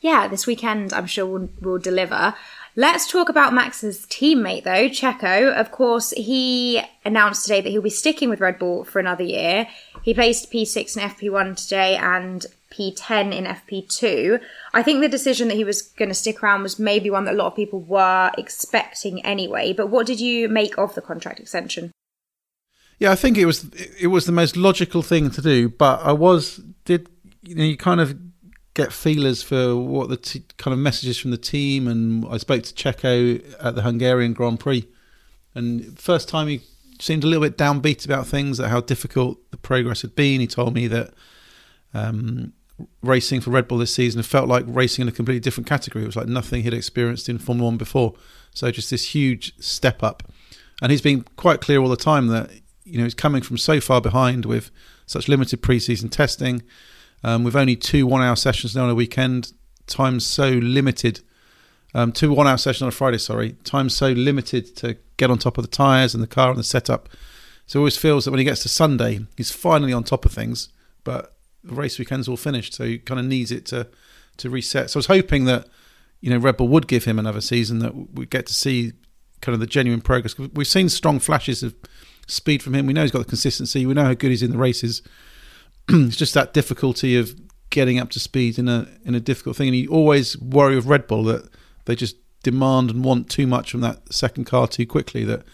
yeah, 0.00 0.28
this 0.28 0.46
weekend 0.46 0.92
I'm 0.92 1.06
sure 1.06 1.26
will 1.26 1.48
will 1.60 1.78
deliver. 1.78 2.34
Let's 2.76 3.10
talk 3.10 3.28
about 3.28 3.52
Max's 3.52 4.06
teammate 4.06 4.64
though, 4.64 4.88
Checo. 4.88 5.52
Of 5.52 5.72
course, 5.72 6.12
he 6.12 6.80
announced 7.04 7.42
today 7.42 7.60
that 7.60 7.68
he'll 7.68 7.82
be 7.82 7.90
sticking 7.90 8.30
with 8.30 8.40
Red 8.40 8.58
Bull 8.58 8.84
for 8.84 9.00
another 9.00 9.24
year. 9.24 9.66
He 10.02 10.14
placed 10.14 10.52
P6 10.52 10.96
in 10.96 11.10
FP1 11.10 11.56
today 11.56 11.96
and 11.96 12.46
P10 12.70 13.34
in 13.34 13.44
FP2. 13.44 14.40
I 14.72 14.82
think 14.82 15.00
the 15.00 15.08
decision 15.08 15.48
that 15.48 15.56
he 15.56 15.64
was 15.64 15.82
going 15.82 16.08
to 16.08 16.14
stick 16.14 16.42
around 16.42 16.62
was 16.62 16.78
maybe 16.78 17.10
one 17.10 17.24
that 17.24 17.34
a 17.34 17.36
lot 17.36 17.48
of 17.48 17.56
people 17.56 17.80
were 17.80 18.30
expecting 18.38 19.24
anyway. 19.24 19.72
But 19.72 19.88
what 19.88 20.06
did 20.06 20.20
you 20.20 20.48
make 20.48 20.78
of 20.78 20.94
the 20.94 21.02
contract 21.02 21.40
extension? 21.40 21.90
Yeah, 22.98 23.12
I 23.12 23.16
think 23.16 23.38
it 23.38 23.46
was 23.46 23.64
it 23.98 24.08
was 24.08 24.26
the 24.26 24.32
most 24.32 24.56
logical 24.56 25.02
thing 25.02 25.30
to 25.30 25.42
do. 25.42 25.68
But 25.68 26.00
I 26.02 26.12
was 26.12 26.60
did 26.84 27.08
you 27.42 27.54
know 27.54 27.64
you 27.64 27.76
kind 27.76 28.00
of 28.00 28.16
get 28.74 28.92
feelers 28.92 29.42
for 29.42 29.76
what 29.76 30.08
the 30.08 30.16
t- 30.16 30.44
kind 30.58 30.72
of 30.72 30.78
messages 30.78 31.18
from 31.18 31.30
the 31.30 31.38
team, 31.38 31.88
and 31.88 32.26
I 32.30 32.36
spoke 32.36 32.62
to 32.62 32.74
Checo 32.74 33.42
at 33.62 33.74
the 33.74 33.82
Hungarian 33.82 34.34
Grand 34.34 34.60
Prix, 34.60 34.86
and 35.54 35.98
first 35.98 36.28
time 36.28 36.46
he 36.46 36.60
seemed 37.00 37.24
a 37.24 37.26
little 37.26 37.42
bit 37.42 37.56
downbeat 37.56 38.04
about 38.04 38.26
things, 38.26 38.58
that 38.58 38.68
how 38.68 38.80
difficult 38.80 39.38
the 39.50 39.56
progress 39.56 40.02
had 40.02 40.14
been. 40.14 40.40
He 40.40 40.46
told 40.46 40.74
me 40.74 40.86
that 40.88 41.14
um, 41.94 42.52
racing 43.02 43.40
for 43.40 43.50
Red 43.50 43.68
Bull 43.68 43.78
this 43.78 43.94
season 43.94 44.22
felt 44.22 44.48
like 44.48 44.64
racing 44.66 45.02
in 45.02 45.08
a 45.08 45.12
completely 45.12 45.40
different 45.40 45.66
category. 45.66 46.04
It 46.04 46.06
was 46.06 46.16
like 46.16 46.26
nothing 46.26 46.62
he'd 46.62 46.74
experienced 46.74 47.28
in 47.28 47.38
Formula 47.38 47.70
One 47.70 47.76
before. 47.76 48.14
So 48.52 48.70
just 48.70 48.90
this 48.90 49.14
huge 49.14 49.54
step 49.58 50.02
up. 50.02 50.22
And 50.82 50.90
he's 50.90 51.02
been 51.02 51.24
quite 51.36 51.60
clear 51.60 51.80
all 51.80 51.88
the 51.88 51.96
time 51.96 52.28
that 52.28 52.50
you 52.84 52.98
know 52.98 53.04
he's 53.04 53.14
coming 53.14 53.42
from 53.42 53.58
so 53.58 53.80
far 53.80 54.00
behind 54.00 54.44
with 54.44 54.70
such 55.06 55.28
limited 55.28 55.62
preseason 55.62 56.10
testing, 56.10 56.62
um, 57.22 57.44
with 57.44 57.56
only 57.56 57.76
two 57.76 58.06
one-hour 58.06 58.36
sessions 58.36 58.74
now 58.74 58.84
on 58.84 58.90
a 58.90 58.94
weekend. 58.94 59.52
Time's 59.86 60.26
so 60.26 60.48
limited. 60.48 61.20
Um, 61.92 62.12
two 62.12 62.32
one-hour 62.32 62.58
sessions 62.58 62.82
on 62.82 62.88
a 62.88 62.92
Friday. 62.92 63.18
Sorry, 63.18 63.56
time's 63.64 63.94
so 63.94 64.10
limited 64.10 64.76
to 64.76 64.96
get 65.16 65.30
on 65.30 65.38
top 65.38 65.58
of 65.58 65.64
the 65.64 65.70
tyres 65.70 66.14
and 66.14 66.22
the 66.22 66.28
car 66.28 66.50
and 66.50 66.58
the 66.58 66.64
setup. 66.64 67.08
So 67.66 67.78
he 67.78 67.80
always 67.80 67.96
feels 67.96 68.24
that 68.24 68.30
when 68.30 68.38
he 68.38 68.44
gets 68.44 68.62
to 68.62 68.68
Sunday, 68.68 69.26
he's 69.36 69.50
finally 69.50 69.92
on 69.92 70.04
top 70.04 70.24
of 70.24 70.32
things. 70.32 70.70
But 71.04 71.34
race 71.64 71.98
weekend's 71.98 72.28
all 72.28 72.36
finished, 72.36 72.74
so 72.74 72.84
he 72.84 72.98
kind 72.98 73.20
of 73.20 73.26
needs 73.26 73.50
it 73.50 73.66
to 73.66 73.88
to 74.38 74.50
reset. 74.50 74.90
So 74.90 74.98
I 74.98 75.00
was 75.00 75.06
hoping 75.06 75.44
that 75.44 75.68
you 76.20 76.30
know 76.30 76.38
Red 76.38 76.56
Bull 76.56 76.68
would 76.68 76.86
give 76.86 77.04
him 77.04 77.18
another 77.18 77.40
season 77.40 77.78
that 77.80 78.14
we 78.14 78.26
get 78.26 78.46
to 78.46 78.54
see 78.54 78.92
kind 79.40 79.54
of 79.54 79.60
the 79.60 79.66
genuine 79.66 80.00
progress. 80.00 80.38
We've 80.38 80.66
seen 80.66 80.88
strong 80.88 81.18
flashes 81.18 81.62
of 81.62 81.74
speed 82.26 82.62
from 82.62 82.74
him. 82.74 82.86
We 82.86 82.92
know 82.92 83.02
he's 83.02 83.10
got 83.10 83.20
the 83.20 83.24
consistency. 83.24 83.86
We 83.86 83.94
know 83.94 84.04
how 84.04 84.14
good 84.14 84.30
he's 84.30 84.42
in 84.42 84.50
the 84.50 84.58
races. 84.58 85.02
it's 85.88 86.16
just 86.16 86.34
that 86.34 86.54
difficulty 86.54 87.16
of 87.16 87.34
getting 87.70 87.98
up 87.98 88.10
to 88.10 88.20
speed 88.20 88.58
in 88.58 88.68
a 88.68 88.88
in 89.04 89.14
a 89.14 89.20
difficult 89.20 89.56
thing. 89.56 89.68
And 89.68 89.76
you 89.76 89.90
always 89.90 90.38
worry 90.38 90.76
with 90.76 90.86
Red 90.86 91.06
Bull 91.06 91.24
that 91.24 91.48
they 91.84 91.94
just 91.94 92.16
demand 92.42 92.90
and 92.90 93.04
want 93.04 93.28
too 93.28 93.46
much 93.46 93.70
from 93.70 93.80
that 93.80 94.12
second 94.12 94.44
car 94.44 94.66
too 94.66 94.86
quickly. 94.86 95.24
That 95.24 95.44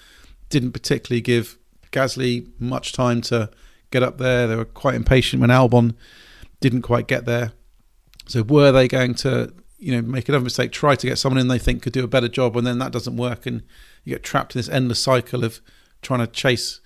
didn't 0.49 0.73
particularly 0.73 1.21
give 1.21 1.59
Gasly 1.93 2.49
much 2.59 2.93
time 2.93 3.21
to 3.23 3.51
get 3.97 4.07
up 4.07 4.19
there. 4.19 4.47
They 4.47 4.57
were 4.57 4.65
quite 4.65 4.95
impatient 4.95 5.41
when 5.41 5.51
Albon 5.51 5.95
didn't 6.61 6.83
quite 6.83 7.07
get 7.07 7.25
there. 7.25 7.53
So 8.27 8.43
were 8.43 8.73
they 8.73 8.89
going 8.89 9.15
to, 9.17 9.53
you 9.79 9.93
know, 9.93 10.03
make 10.03 10.29
another 10.29 10.45
mistake, 10.45 10.73
try 10.73 10.97
to 10.97 11.07
get 11.07 11.19
someone 11.19 11.41
in 11.41 11.49
they 11.49 11.59
think 11.59 11.83
could 11.83 11.93
do 11.93 12.05
a 12.05 12.09
better 12.09 12.29
job, 12.29 12.57
and 12.57 12.67
then 12.67 12.79
that 12.79 12.93
doesn't 12.93 13.17
work, 13.17 13.47
and 13.47 13.63
you 14.05 14.15
get 14.15 14.23
trapped 14.23 14.55
in 14.55 14.59
this 14.59 14.69
endless 14.69 15.03
cycle 15.03 15.45
of 15.45 15.61
trying 16.03 16.21
to 16.21 16.27
chase 16.27 16.81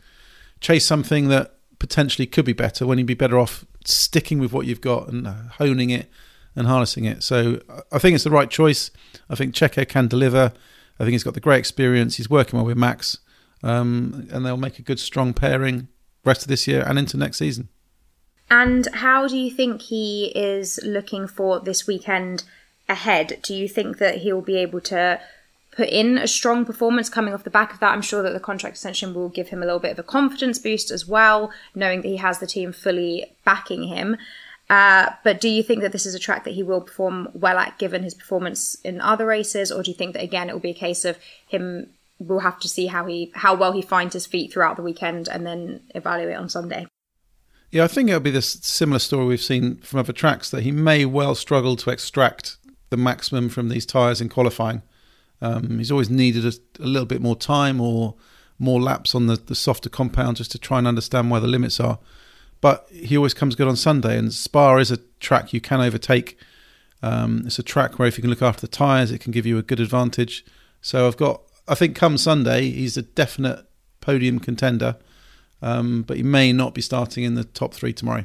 chase 0.60 0.84
something 0.84 1.28
that 1.28 1.56
potentially 1.78 2.26
could 2.26 2.44
be 2.44 2.52
better 2.52 2.86
when 2.86 2.98
you'd 2.98 3.06
be 3.06 3.14
better 3.14 3.38
off 3.38 3.64
sticking 3.86 4.38
with 4.38 4.52
what 4.52 4.66
you've 4.66 4.82
got 4.82 5.08
and 5.08 5.26
honing 5.26 5.88
it 5.88 6.10
and 6.54 6.66
harnessing 6.66 7.06
it. 7.06 7.22
So 7.22 7.60
I 7.90 7.98
think 7.98 8.14
it's 8.14 8.24
the 8.24 8.30
right 8.30 8.50
choice. 8.50 8.90
I 9.30 9.34
think 9.34 9.54
Checo 9.54 9.88
can 9.88 10.06
deliver. 10.06 10.52
I 10.98 11.04
think 11.04 11.12
he's 11.12 11.24
got 11.24 11.32
the 11.32 11.40
great 11.40 11.58
experience. 11.58 12.18
He's 12.18 12.28
working 12.28 12.58
well 12.58 12.66
with 12.66 12.76
Max, 12.76 13.18
um, 13.62 14.28
and 14.30 14.44
they'll 14.44 14.58
make 14.58 14.78
a 14.78 14.82
good, 14.82 15.00
strong 15.00 15.32
pairing 15.32 15.88
rest 16.24 16.42
of 16.42 16.48
this 16.48 16.66
year 16.66 16.82
and 16.86 16.98
into 16.98 17.16
next 17.16 17.38
season. 17.38 17.68
And 18.50 18.88
how 18.94 19.28
do 19.28 19.36
you 19.36 19.50
think 19.50 19.82
he 19.82 20.32
is 20.34 20.80
looking 20.82 21.28
for 21.28 21.60
this 21.60 21.86
weekend 21.86 22.44
ahead? 22.88 23.38
Do 23.42 23.54
you 23.54 23.68
think 23.68 23.98
that 23.98 24.18
he'll 24.18 24.40
be 24.40 24.56
able 24.56 24.80
to 24.82 25.20
put 25.70 25.88
in 25.88 26.18
a 26.18 26.26
strong 26.26 26.64
performance 26.64 27.08
coming 27.08 27.32
off 27.32 27.44
the 27.44 27.50
back 27.50 27.72
of 27.72 27.80
that? 27.80 27.92
I'm 27.92 28.02
sure 28.02 28.22
that 28.22 28.32
the 28.32 28.40
contract 28.40 28.74
extension 28.74 29.14
will 29.14 29.28
give 29.28 29.48
him 29.48 29.62
a 29.62 29.66
little 29.66 29.78
bit 29.78 29.92
of 29.92 29.98
a 30.00 30.02
confidence 30.02 30.58
boost 30.58 30.90
as 30.90 31.06
well, 31.06 31.52
knowing 31.74 32.02
that 32.02 32.08
he 32.08 32.16
has 32.16 32.40
the 32.40 32.46
team 32.46 32.72
fully 32.72 33.26
backing 33.44 33.84
him. 33.84 34.16
Uh, 34.68 35.10
but 35.24 35.40
do 35.40 35.48
you 35.48 35.62
think 35.62 35.82
that 35.82 35.92
this 35.92 36.06
is 36.06 36.14
a 36.14 36.18
track 36.18 36.44
that 36.44 36.54
he 36.54 36.62
will 36.62 36.80
perform 36.80 37.28
well 37.34 37.58
at 37.58 37.78
given 37.78 38.02
his 38.02 38.14
performance 38.14 38.76
in 38.84 39.00
other 39.00 39.26
races, 39.26 39.70
or 39.70 39.82
do 39.82 39.90
you 39.90 39.96
think 39.96 40.12
that 40.12 40.22
again 40.22 40.48
it 40.48 40.52
will 40.52 40.60
be 40.60 40.70
a 40.70 40.74
case 40.74 41.04
of 41.04 41.18
him? 41.46 41.88
We'll 42.20 42.40
have 42.40 42.60
to 42.60 42.68
see 42.68 42.86
how 42.86 43.06
he 43.06 43.32
how 43.34 43.54
well 43.54 43.72
he 43.72 43.82
finds 43.82 44.12
his 44.12 44.26
feet 44.26 44.52
throughout 44.52 44.76
the 44.76 44.82
weekend 44.82 45.28
and 45.28 45.44
then 45.44 45.80
evaluate 45.94 46.36
on 46.36 46.48
Sunday. 46.48 46.86
Yeah, 47.70 47.84
I 47.84 47.88
think 47.88 48.08
it'll 48.08 48.20
be 48.20 48.30
this 48.30 48.58
similar 48.62 48.98
story 48.98 49.26
we've 49.26 49.42
seen 49.42 49.76
from 49.78 50.00
other 50.00 50.12
tracks 50.12 50.50
that 50.50 50.62
he 50.62 50.72
may 50.72 51.04
well 51.04 51.34
struggle 51.34 51.76
to 51.76 51.90
extract 51.90 52.58
the 52.90 52.96
maximum 52.96 53.48
from 53.48 53.68
these 53.68 53.86
tyres 53.86 54.20
in 54.20 54.28
qualifying. 54.28 54.82
Um, 55.40 55.78
he's 55.78 55.90
always 55.90 56.10
needed 56.10 56.44
a, 56.44 56.52
a, 56.82 56.86
little 56.86 57.06
bit 57.06 57.22
more 57.22 57.36
time 57.36 57.80
or 57.80 58.16
more 58.58 58.80
laps 58.80 59.14
on 59.14 59.26
the, 59.26 59.36
the 59.36 59.54
softer 59.54 59.88
compound 59.88 60.36
just 60.36 60.52
to 60.52 60.58
try 60.58 60.78
and 60.78 60.86
understand 60.86 61.30
where 61.30 61.40
the 61.40 61.46
limits 61.46 61.80
are. 61.80 61.98
But 62.60 62.86
he 62.90 63.16
always 63.16 63.32
comes 63.32 63.54
good 63.54 63.68
on 63.68 63.76
Sunday, 63.76 64.18
and 64.18 64.34
Spa 64.34 64.76
is 64.76 64.90
a 64.90 64.98
track 65.18 65.54
you 65.54 65.60
can 65.62 65.80
overtake. 65.80 66.38
Um, 67.02 67.44
it's 67.46 67.58
a 67.58 67.62
track 67.62 67.98
where 67.98 68.06
if 68.06 68.18
you 68.18 68.22
can 68.22 68.28
look 68.28 68.42
after 68.42 68.60
the 68.60 68.68
tyres, 68.68 69.10
it 69.10 69.20
can 69.20 69.32
give 69.32 69.46
you 69.46 69.56
a 69.56 69.62
good 69.62 69.80
advantage. 69.80 70.44
So 70.82 71.06
I've 71.06 71.16
got, 71.16 71.40
I 71.70 71.74
think, 71.74 71.96
come 71.96 72.18
Sunday, 72.18 72.70
he's 72.70 72.98
a 72.98 73.02
definite 73.02 73.64
podium 74.00 74.38
contender 74.38 74.96
um, 75.62 76.02
but 76.02 76.16
he 76.16 76.22
may 76.22 76.52
not 76.52 76.74
be 76.74 76.82
starting 76.82 77.24
in 77.24 77.34
the 77.34 77.44
top 77.44 77.74
three 77.74 77.92
tomorrow. 77.92 78.24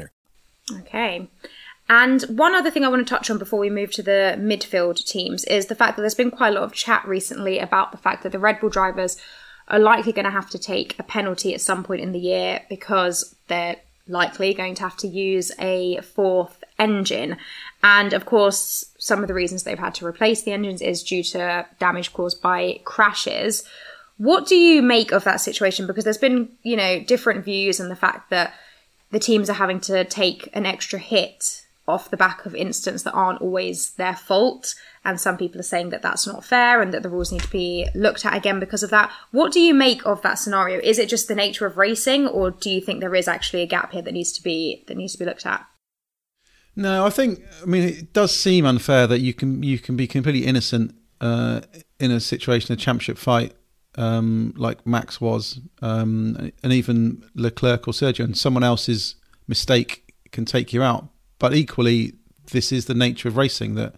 Okay. 0.79 1.27
And 1.89 2.21
one 2.23 2.55
other 2.55 2.71
thing 2.71 2.85
I 2.85 2.87
want 2.87 3.05
to 3.05 3.13
touch 3.13 3.29
on 3.29 3.37
before 3.37 3.59
we 3.59 3.69
move 3.69 3.91
to 3.91 4.03
the 4.03 4.35
midfield 4.39 5.03
teams 5.05 5.43
is 5.45 5.65
the 5.65 5.75
fact 5.75 5.97
that 5.97 6.01
there's 6.01 6.15
been 6.15 6.31
quite 6.31 6.49
a 6.49 6.55
lot 6.55 6.63
of 6.63 6.73
chat 6.73 7.05
recently 7.05 7.59
about 7.59 7.91
the 7.91 7.97
fact 7.97 8.23
that 8.23 8.31
the 8.31 8.39
Red 8.39 8.61
Bull 8.61 8.69
drivers 8.69 9.17
are 9.67 9.79
likely 9.79 10.13
going 10.13 10.25
to 10.25 10.31
have 10.31 10.49
to 10.51 10.59
take 10.59 10.97
a 10.99 11.03
penalty 11.03 11.53
at 11.53 11.61
some 11.61 11.83
point 11.83 12.01
in 12.01 12.13
the 12.13 12.19
year 12.19 12.61
because 12.69 13.35
they're 13.47 13.75
likely 14.07 14.53
going 14.53 14.75
to 14.75 14.83
have 14.83 14.97
to 14.97 15.07
use 15.07 15.51
a 15.59 15.99
fourth 16.01 16.63
engine. 16.79 17.37
And 17.83 18.13
of 18.13 18.25
course, 18.25 18.85
some 18.97 19.21
of 19.21 19.27
the 19.27 19.33
reasons 19.33 19.63
they've 19.63 19.77
had 19.77 19.95
to 19.95 20.05
replace 20.05 20.43
the 20.43 20.53
engines 20.53 20.81
is 20.81 21.03
due 21.03 21.23
to 21.23 21.65
damage 21.79 22.13
caused 22.13 22.41
by 22.41 22.79
crashes. 22.83 23.63
What 24.17 24.47
do 24.47 24.55
you 24.55 24.81
make 24.81 25.11
of 25.11 25.23
that 25.23 25.41
situation? 25.41 25.87
Because 25.87 26.03
there's 26.03 26.17
been, 26.17 26.49
you 26.63 26.75
know, 26.77 26.99
different 27.01 27.43
views 27.43 27.79
and 27.79 27.89
the 27.89 27.95
fact 27.95 28.29
that 28.29 28.53
the 29.11 29.19
teams 29.19 29.49
are 29.49 29.53
having 29.53 29.79
to 29.81 30.03
take 30.05 30.49
an 30.53 30.65
extra 30.65 30.99
hit 30.99 31.65
off 31.87 32.09
the 32.09 32.17
back 32.17 32.45
of 32.45 32.55
incidents 32.55 33.03
that 33.03 33.11
aren't 33.11 33.41
always 33.41 33.91
their 33.91 34.15
fault. 34.15 34.75
And 35.03 35.19
some 35.19 35.37
people 35.37 35.59
are 35.59 35.63
saying 35.63 35.89
that 35.89 36.01
that's 36.01 36.27
not 36.27 36.45
fair 36.45 36.81
and 36.81 36.93
that 36.93 37.03
the 37.03 37.09
rules 37.09 37.31
need 37.31 37.41
to 37.41 37.49
be 37.49 37.87
looked 37.95 38.25
at 38.25 38.35
again 38.35 38.59
because 38.59 38.83
of 38.83 38.91
that. 38.91 39.11
What 39.31 39.51
do 39.51 39.59
you 39.59 39.73
make 39.73 40.05
of 40.05 40.21
that 40.21 40.35
scenario? 40.35 40.79
Is 40.79 40.99
it 40.99 41.09
just 41.09 41.27
the 41.27 41.35
nature 41.35 41.65
of 41.65 41.77
racing, 41.77 42.27
or 42.27 42.51
do 42.51 42.69
you 42.69 42.81
think 42.81 42.99
there 42.99 43.15
is 43.15 43.27
actually 43.27 43.63
a 43.63 43.67
gap 43.67 43.91
here 43.91 44.01
that 44.01 44.13
needs 44.13 44.31
to 44.33 44.43
be 44.43 44.83
that 44.87 44.95
needs 44.95 45.13
to 45.13 45.19
be 45.19 45.25
looked 45.25 45.45
at? 45.45 45.65
No, 46.75 47.05
I 47.05 47.09
think. 47.09 47.41
I 47.61 47.65
mean, 47.65 47.83
it 47.83 48.13
does 48.13 48.35
seem 48.35 48.65
unfair 48.65 49.07
that 49.07 49.19
you 49.19 49.33
can 49.33 49.63
you 49.63 49.79
can 49.79 49.97
be 49.97 50.07
completely 50.07 50.45
innocent 50.45 50.95
uh, 51.19 51.61
in 51.99 52.11
a 52.11 52.19
situation, 52.19 52.73
a 52.73 52.77
championship 52.77 53.17
fight, 53.17 53.53
um, 53.95 54.53
like 54.55 54.85
Max 54.85 55.19
was, 55.19 55.59
um, 55.81 56.51
and 56.63 56.73
even 56.73 57.23
Leclerc 57.35 57.87
or 57.87 57.91
Sergio, 57.91 58.25
and 58.25 58.37
someone 58.37 58.63
else's 58.63 59.15
mistake 59.47 60.13
can 60.31 60.45
take 60.45 60.73
you 60.73 60.81
out. 60.81 61.07
But 61.39 61.53
equally, 61.53 62.13
this 62.51 62.71
is 62.71 62.85
the 62.85 62.93
nature 62.93 63.27
of 63.27 63.37
racing 63.37 63.75
that 63.75 63.95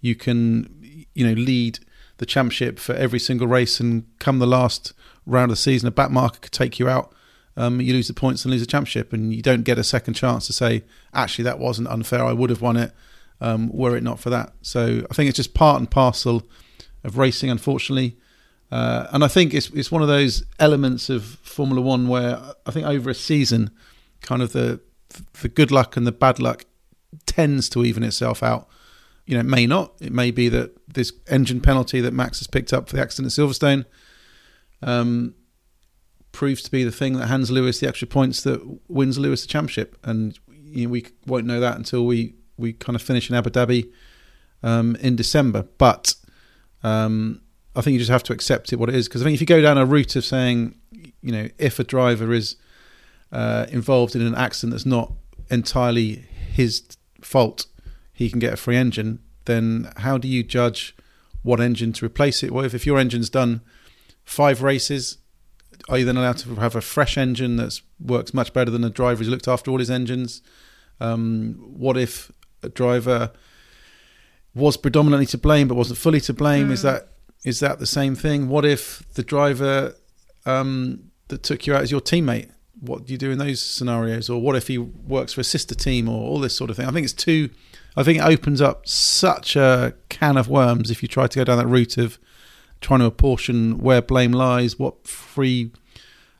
you 0.00 0.14
can, 0.14 1.06
you 1.14 1.26
know, 1.26 1.34
lead 1.34 1.78
the 2.18 2.26
championship 2.26 2.78
for 2.78 2.94
every 2.94 3.18
single 3.18 3.46
race, 3.46 3.80
and 3.80 4.04
come 4.18 4.38
the 4.38 4.46
last 4.46 4.92
round 5.26 5.50
of 5.50 5.56
the 5.56 5.62
season, 5.62 5.88
a 5.88 5.92
back 5.92 6.10
marker 6.10 6.40
could 6.40 6.52
take 6.52 6.78
you 6.78 6.88
out. 6.88 7.12
Um, 7.56 7.80
you 7.80 7.92
lose 7.92 8.08
the 8.08 8.14
points 8.14 8.44
and 8.44 8.52
lose 8.52 8.60
the 8.60 8.66
championship, 8.66 9.12
and 9.12 9.32
you 9.34 9.42
don't 9.42 9.62
get 9.62 9.78
a 9.78 9.84
second 9.84 10.14
chance 10.14 10.46
to 10.46 10.52
say, 10.52 10.84
actually, 11.12 11.44
that 11.44 11.58
wasn't 11.58 11.88
unfair. 11.88 12.24
I 12.24 12.32
would 12.32 12.50
have 12.50 12.62
won 12.62 12.76
it 12.76 12.92
um, 13.40 13.70
were 13.72 13.96
it 13.96 14.02
not 14.02 14.20
for 14.20 14.30
that. 14.30 14.52
So 14.62 15.06
I 15.10 15.14
think 15.14 15.28
it's 15.28 15.36
just 15.36 15.54
part 15.54 15.78
and 15.78 15.90
parcel 15.90 16.46
of 17.04 17.18
racing, 17.18 17.50
unfortunately. 17.50 18.16
Uh, 18.70 19.06
and 19.12 19.24
I 19.24 19.28
think 19.28 19.54
it's 19.54 19.70
it's 19.70 19.90
one 19.90 20.02
of 20.02 20.08
those 20.08 20.44
elements 20.58 21.08
of 21.08 21.24
Formula 21.24 21.80
One 21.80 22.08
where 22.08 22.38
I 22.66 22.70
think 22.70 22.86
over 22.86 23.10
a 23.10 23.14
season, 23.14 23.70
kind 24.20 24.42
of 24.42 24.52
the 24.52 24.80
the 25.40 25.48
good 25.48 25.70
luck 25.70 25.96
and 25.96 26.06
the 26.06 26.12
bad 26.12 26.38
luck 26.38 26.66
tends 27.26 27.68
to 27.70 27.84
even 27.84 28.02
itself 28.02 28.42
out. 28.42 28.68
You 29.26 29.34
know, 29.34 29.40
it 29.40 29.46
may 29.46 29.66
not. 29.66 29.94
It 30.00 30.12
may 30.12 30.30
be 30.30 30.48
that 30.50 30.76
this 30.86 31.12
engine 31.28 31.60
penalty 31.60 32.00
that 32.00 32.12
Max 32.12 32.38
has 32.40 32.46
picked 32.46 32.72
up 32.72 32.88
for 32.88 32.96
the 32.96 33.02
accident 33.02 33.38
at 33.38 33.44
Silverstone 33.44 33.84
um, 34.82 35.34
proves 36.32 36.62
to 36.62 36.70
be 36.70 36.84
the 36.84 36.92
thing 36.92 37.14
that 37.14 37.26
hands 37.26 37.50
Lewis 37.50 37.80
the 37.80 37.88
extra 37.88 38.06
points 38.08 38.42
that 38.42 38.60
wins 38.88 39.18
Lewis 39.18 39.42
the 39.42 39.48
championship. 39.48 39.96
And 40.02 40.38
you 40.48 40.84
know, 40.86 40.90
we 40.90 41.06
won't 41.26 41.46
know 41.46 41.60
that 41.60 41.76
until 41.76 42.06
we, 42.06 42.34
we 42.56 42.72
kind 42.72 42.96
of 42.96 43.02
finish 43.02 43.28
in 43.30 43.36
Abu 43.36 43.50
Dhabi 43.50 43.90
um, 44.62 44.96
in 44.96 45.16
December. 45.16 45.66
But 45.78 46.14
um, 46.82 47.42
I 47.76 47.80
think 47.80 47.92
you 47.92 47.98
just 47.98 48.10
have 48.10 48.22
to 48.24 48.32
accept 48.32 48.72
it 48.72 48.76
what 48.76 48.88
it 48.88 48.94
is. 48.94 49.08
Because 49.08 49.22
I 49.22 49.24
think 49.24 49.34
if 49.34 49.40
you 49.40 49.46
go 49.46 49.62
down 49.62 49.78
a 49.78 49.86
route 49.86 50.16
of 50.16 50.24
saying, 50.24 50.74
you 51.22 51.32
know, 51.32 51.48
if 51.58 51.78
a 51.78 51.84
driver 51.84 52.32
is 52.32 52.56
uh, 53.32 53.66
involved 53.70 54.16
in 54.16 54.22
an 54.22 54.34
accident 54.34 54.72
that's 54.72 54.86
not 54.86 55.12
entirely 55.50 56.24
his 56.52 56.82
fault, 57.20 57.66
he 58.12 58.30
can 58.30 58.38
get 58.38 58.52
a 58.52 58.56
free 58.56 58.76
engine. 58.76 59.20
Then 59.44 59.92
how 59.98 60.18
do 60.18 60.28
you 60.28 60.42
judge 60.42 60.96
what 61.42 61.60
engine 61.60 61.92
to 61.94 62.04
replace 62.04 62.42
it 62.42 62.52
with? 62.52 62.74
If 62.74 62.84
your 62.84 62.98
engine's 62.98 63.30
done 63.30 63.60
five 64.24 64.62
races, 64.62 65.18
are 65.88 65.98
you 65.98 66.04
then 66.04 66.16
allowed 66.16 66.38
to 66.38 66.56
have 66.56 66.74
a 66.74 66.80
fresh 66.80 67.16
engine 67.16 67.56
that 67.56 67.80
works 68.00 68.34
much 68.34 68.52
better 68.52 68.70
than 68.70 68.84
a 68.84 68.90
driver 68.90 69.18
who's 69.18 69.28
looked 69.28 69.48
after 69.48 69.70
all 69.70 69.78
his 69.78 69.90
engines? 69.90 70.42
Um, 71.00 71.54
what 71.60 71.96
if 71.96 72.32
a 72.62 72.68
driver 72.68 73.30
was 74.54 74.76
predominantly 74.76 75.26
to 75.26 75.38
blame 75.38 75.68
but 75.68 75.76
wasn't 75.76 75.98
fully 75.98 76.20
to 76.22 76.32
blame? 76.32 76.68
Mm. 76.68 76.72
Is 76.72 76.82
that 76.82 77.08
is 77.44 77.60
that 77.60 77.78
the 77.78 77.86
same 77.86 78.14
thing? 78.14 78.48
What 78.48 78.64
if 78.64 79.02
the 79.14 79.22
driver 79.22 79.94
um, 80.46 81.10
that 81.28 81.42
took 81.42 81.66
you 81.66 81.74
out 81.74 81.82
is 81.82 81.90
your 81.90 82.00
teammate? 82.00 82.50
What 82.80 83.06
do 83.06 83.12
you 83.12 83.18
do 83.18 83.30
in 83.30 83.38
those 83.38 83.60
scenarios? 83.60 84.30
Or 84.30 84.40
what 84.40 84.56
if 84.56 84.68
he 84.68 84.78
works 84.78 85.32
for 85.32 85.40
a 85.40 85.44
sister 85.44 85.74
team 85.74 86.08
or 86.08 86.20
all 86.20 86.40
this 86.40 86.56
sort 86.56 86.70
of 86.70 86.76
thing? 86.76 86.86
I 86.86 86.90
think 86.90 87.04
it's 87.04 87.12
too. 87.12 87.50
I 87.96 88.02
think 88.02 88.18
it 88.18 88.24
opens 88.24 88.60
up 88.60 88.86
such 88.86 89.56
a 89.56 89.94
can 90.08 90.36
of 90.36 90.48
worms 90.48 90.90
if 90.90 91.02
you 91.02 91.08
try 91.08 91.26
to 91.26 91.38
go 91.38 91.44
down 91.44 91.58
that 91.58 91.66
route 91.66 91.96
of 91.96 92.18
trying 92.80 93.00
to 93.00 93.06
apportion 93.06 93.78
where 93.78 94.00
blame 94.00 94.32
lies, 94.32 94.78
what 94.78 95.06
free 95.06 95.72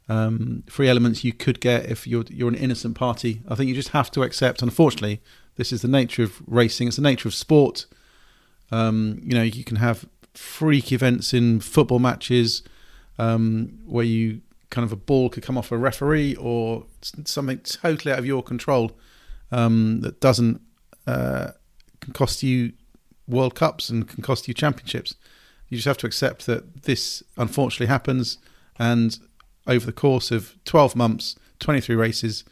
um, 0.08 0.62
free 0.68 0.88
elements 0.88 1.22
you 1.22 1.32
could 1.32 1.60
get 1.60 1.86
if 1.86 2.06
you're 2.06 2.24
you're 2.30 2.48
an 2.48 2.54
innocent 2.54 2.94
party. 2.94 3.42
I 3.48 3.54
think 3.54 3.68
you 3.68 3.74
just 3.74 3.90
have 3.90 4.10
to 4.12 4.22
accept. 4.22 4.62
Unfortunately, 4.62 5.20
this 5.56 5.72
is 5.72 5.82
the 5.82 5.88
nature 5.88 6.22
of 6.22 6.40
racing. 6.46 6.88
It's 6.88 6.96
the 6.96 7.02
nature 7.02 7.28
of 7.28 7.34
sport. 7.34 7.86
Um, 8.70 9.20
you 9.22 9.34
know, 9.34 9.42
you 9.42 9.64
can 9.64 9.76
have 9.76 10.06
freak 10.38 10.92
events 10.92 11.34
in 11.34 11.58
football 11.58 11.98
matches 11.98 12.62
um, 13.18 13.80
where 13.86 14.04
you 14.04 14.40
kind 14.70 14.84
of 14.84 14.92
a 14.92 14.96
ball 14.96 15.28
could 15.28 15.42
come 15.42 15.58
off 15.58 15.72
a 15.72 15.76
referee 15.76 16.36
or 16.36 16.84
something 17.24 17.58
totally 17.58 18.12
out 18.12 18.20
of 18.20 18.26
your 18.26 18.42
control 18.42 18.92
um, 19.50 20.00
that 20.02 20.20
doesn't 20.20 20.60
uh, 21.08 21.50
can 22.00 22.12
cost 22.12 22.42
you 22.44 22.72
World 23.26 23.56
Cups 23.56 23.90
and 23.90 24.08
can 24.08 24.22
cost 24.22 24.46
you 24.46 24.54
championships. 24.54 25.16
You 25.68 25.76
just 25.76 25.86
have 25.86 25.98
to 25.98 26.06
accept 26.06 26.46
that 26.46 26.84
this 26.84 27.22
unfortunately 27.36 27.86
happens, 27.86 28.38
and 28.78 29.18
over 29.66 29.84
the 29.84 29.92
course 29.92 30.30
of 30.30 30.56
12 30.64 30.94
months, 30.94 31.34
23 31.58 31.96
races, 31.96 32.44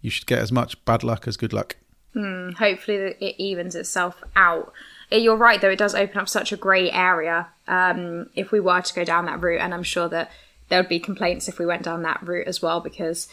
you 0.00 0.10
should 0.10 0.26
get 0.26 0.40
as 0.40 0.50
much 0.50 0.84
bad 0.84 1.04
luck 1.04 1.28
as 1.28 1.36
good 1.36 1.52
luck. 1.52 1.76
Mm, 2.14 2.54
hopefully, 2.54 2.96
it 3.20 3.36
evens 3.38 3.74
itself 3.74 4.22
out. 4.34 4.72
You're 5.10 5.36
right, 5.36 5.60
though, 5.60 5.70
it 5.70 5.78
does 5.78 5.94
open 5.94 6.18
up 6.18 6.28
such 6.28 6.52
a 6.52 6.56
grey 6.56 6.90
area 6.90 7.48
um, 7.66 8.28
if 8.34 8.52
we 8.52 8.60
were 8.60 8.80
to 8.80 8.94
go 8.94 9.04
down 9.04 9.26
that 9.26 9.42
route, 9.42 9.60
and 9.60 9.72
I'm 9.72 9.82
sure 9.82 10.08
that 10.08 10.30
there 10.68 10.80
would 10.80 10.88
be 10.88 11.00
complaints 11.00 11.48
if 11.48 11.58
we 11.58 11.64
went 11.66 11.82
down 11.82 12.02
that 12.02 12.26
route 12.26 12.46
as 12.46 12.60
well, 12.60 12.80
because 12.80 13.28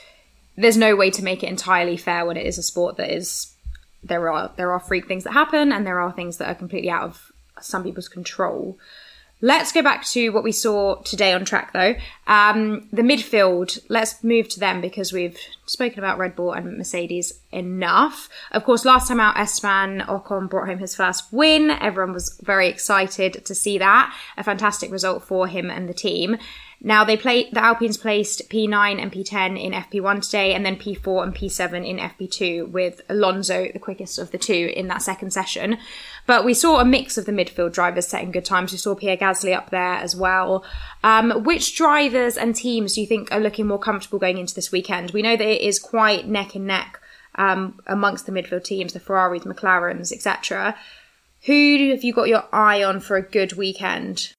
there's 0.56 0.78
no 0.78 0.96
way 0.96 1.10
to 1.12 1.24
make 1.24 1.44
it 1.44 1.50
entirely 1.50 1.98
fair 1.98 2.26
when 2.26 2.38
it 2.38 2.46
is 2.46 2.58
a 2.58 2.64
sport 2.64 2.96
that 2.98 3.12
is 3.12 3.54
there 4.04 4.32
are 4.32 4.52
there 4.56 4.72
are 4.72 4.80
freak 4.80 5.08
things 5.08 5.24
that 5.24 5.34
happen 5.34 5.72
and 5.72 5.86
there 5.86 6.00
are 6.00 6.12
things 6.12 6.38
that 6.38 6.48
are 6.48 6.56
completely 6.56 6.90
out 6.90 7.04
of 7.04 7.32
some 7.60 7.84
people's 7.84 8.08
control. 8.08 8.78
Let's 9.45 9.71
go 9.71 9.84
back 9.84 10.03
to 10.05 10.29
what 10.29 10.43
we 10.43 10.51
saw 10.51 10.95
today 11.03 11.31
on 11.31 11.45
track, 11.45 11.71
though. 11.71 11.93
Um, 12.25 12.88
the 12.91 13.03
midfield, 13.03 13.77
let's 13.89 14.23
move 14.23 14.49
to 14.49 14.60
them 14.60 14.81
because 14.81 15.13
we've 15.13 15.38
spoken 15.67 15.99
about 15.99 16.17
Red 16.17 16.36
Bull 16.36 16.51
and 16.51 16.79
Mercedes 16.79 17.41
enough. 17.51 18.27
Of 18.53 18.63
course, 18.63 18.86
last 18.86 19.08
time 19.08 19.19
out, 19.19 19.38
Esteban 19.38 20.01
Ocon 20.08 20.49
brought 20.49 20.67
home 20.67 20.79
his 20.79 20.95
first 20.95 21.31
win. 21.31 21.69
Everyone 21.69 22.12
was 22.12 22.39
very 22.41 22.67
excited 22.67 23.45
to 23.45 23.53
see 23.53 23.77
that. 23.77 24.17
A 24.36 24.43
fantastic 24.43 24.89
result 24.89 25.23
for 25.23 25.45
him 25.45 25.69
and 25.69 25.88
the 25.88 25.93
team. 25.93 26.38
Now 26.86 27.04
they 27.04 27.17
play 27.17 27.50
the 27.50 27.63
Alpines 27.63 27.98
placed 27.98 28.48
P9 28.48 29.02
and 29.02 29.12
P10 29.12 29.60
in 29.60 29.71
FP1 29.71 30.24
today, 30.24 30.54
and 30.54 30.63
then 30.63 30.76
P4 30.76 31.24
and 31.24 31.36
P7 31.36 31.84
in 31.84 31.98
FP2, 31.98 32.69
with 32.69 33.02
Alonso 33.10 33.67
the 33.74 33.80
quickest 33.80 34.19
of 34.19 34.30
the 34.30 34.38
two 34.38 34.71
in 34.76 34.88
that 34.89 35.02
second 35.02 35.34
session. 35.34 35.80
But 36.28 36.45
we 36.45 36.54
saw 36.54 36.80
a 36.80 36.86
mix 36.86 37.17
of 37.17 37.26
the 37.26 37.32
midfield 37.32 37.74
drivers 37.74 38.06
setting 38.06 38.30
good 38.30 38.45
times. 38.45 38.71
We 38.71 38.78
saw 38.78 38.93
Pierre 38.93 39.17
Gasly 39.17 39.58
up 39.58 39.71
there 39.71 39.95
as 39.95 40.15
well. 40.15 40.63
Um, 41.04 41.43
which 41.43 41.76
drivers 41.76 42.38
and 42.38 42.56
teams 42.56 42.93
do 42.93 43.02
you 43.02 43.08
think 43.08 43.32
are 43.32 43.39
looking 43.39 43.65
more 43.65 43.80
comfortable 43.80 44.19
going 44.19 44.38
into 44.38 44.54
this 44.54 44.71
weekend? 44.71 45.10
We 45.10 45.24
know 45.24 45.36
that 45.36 45.48
it 45.48 45.62
is 45.62 45.80
quite 45.80 46.28
neck 46.28 46.54
and 46.54 46.67
neck 46.67 47.02
um, 47.34 47.80
amongst 47.88 48.28
the 48.28 48.32
midfield 48.32 48.63
teams, 48.63 48.93
the 48.93 49.00
Ferraris, 49.00 49.43
McLarens, 49.43 50.12
etc. 50.12 50.76
Who 51.48 51.89
have 51.89 52.04
you 52.04 52.13
got 52.13 52.28
your 52.28 52.43
eye 52.54 52.84
on 52.84 53.00
for 53.00 53.17
a 53.17 53.24
good 53.24 53.54
weekend? 53.54 54.35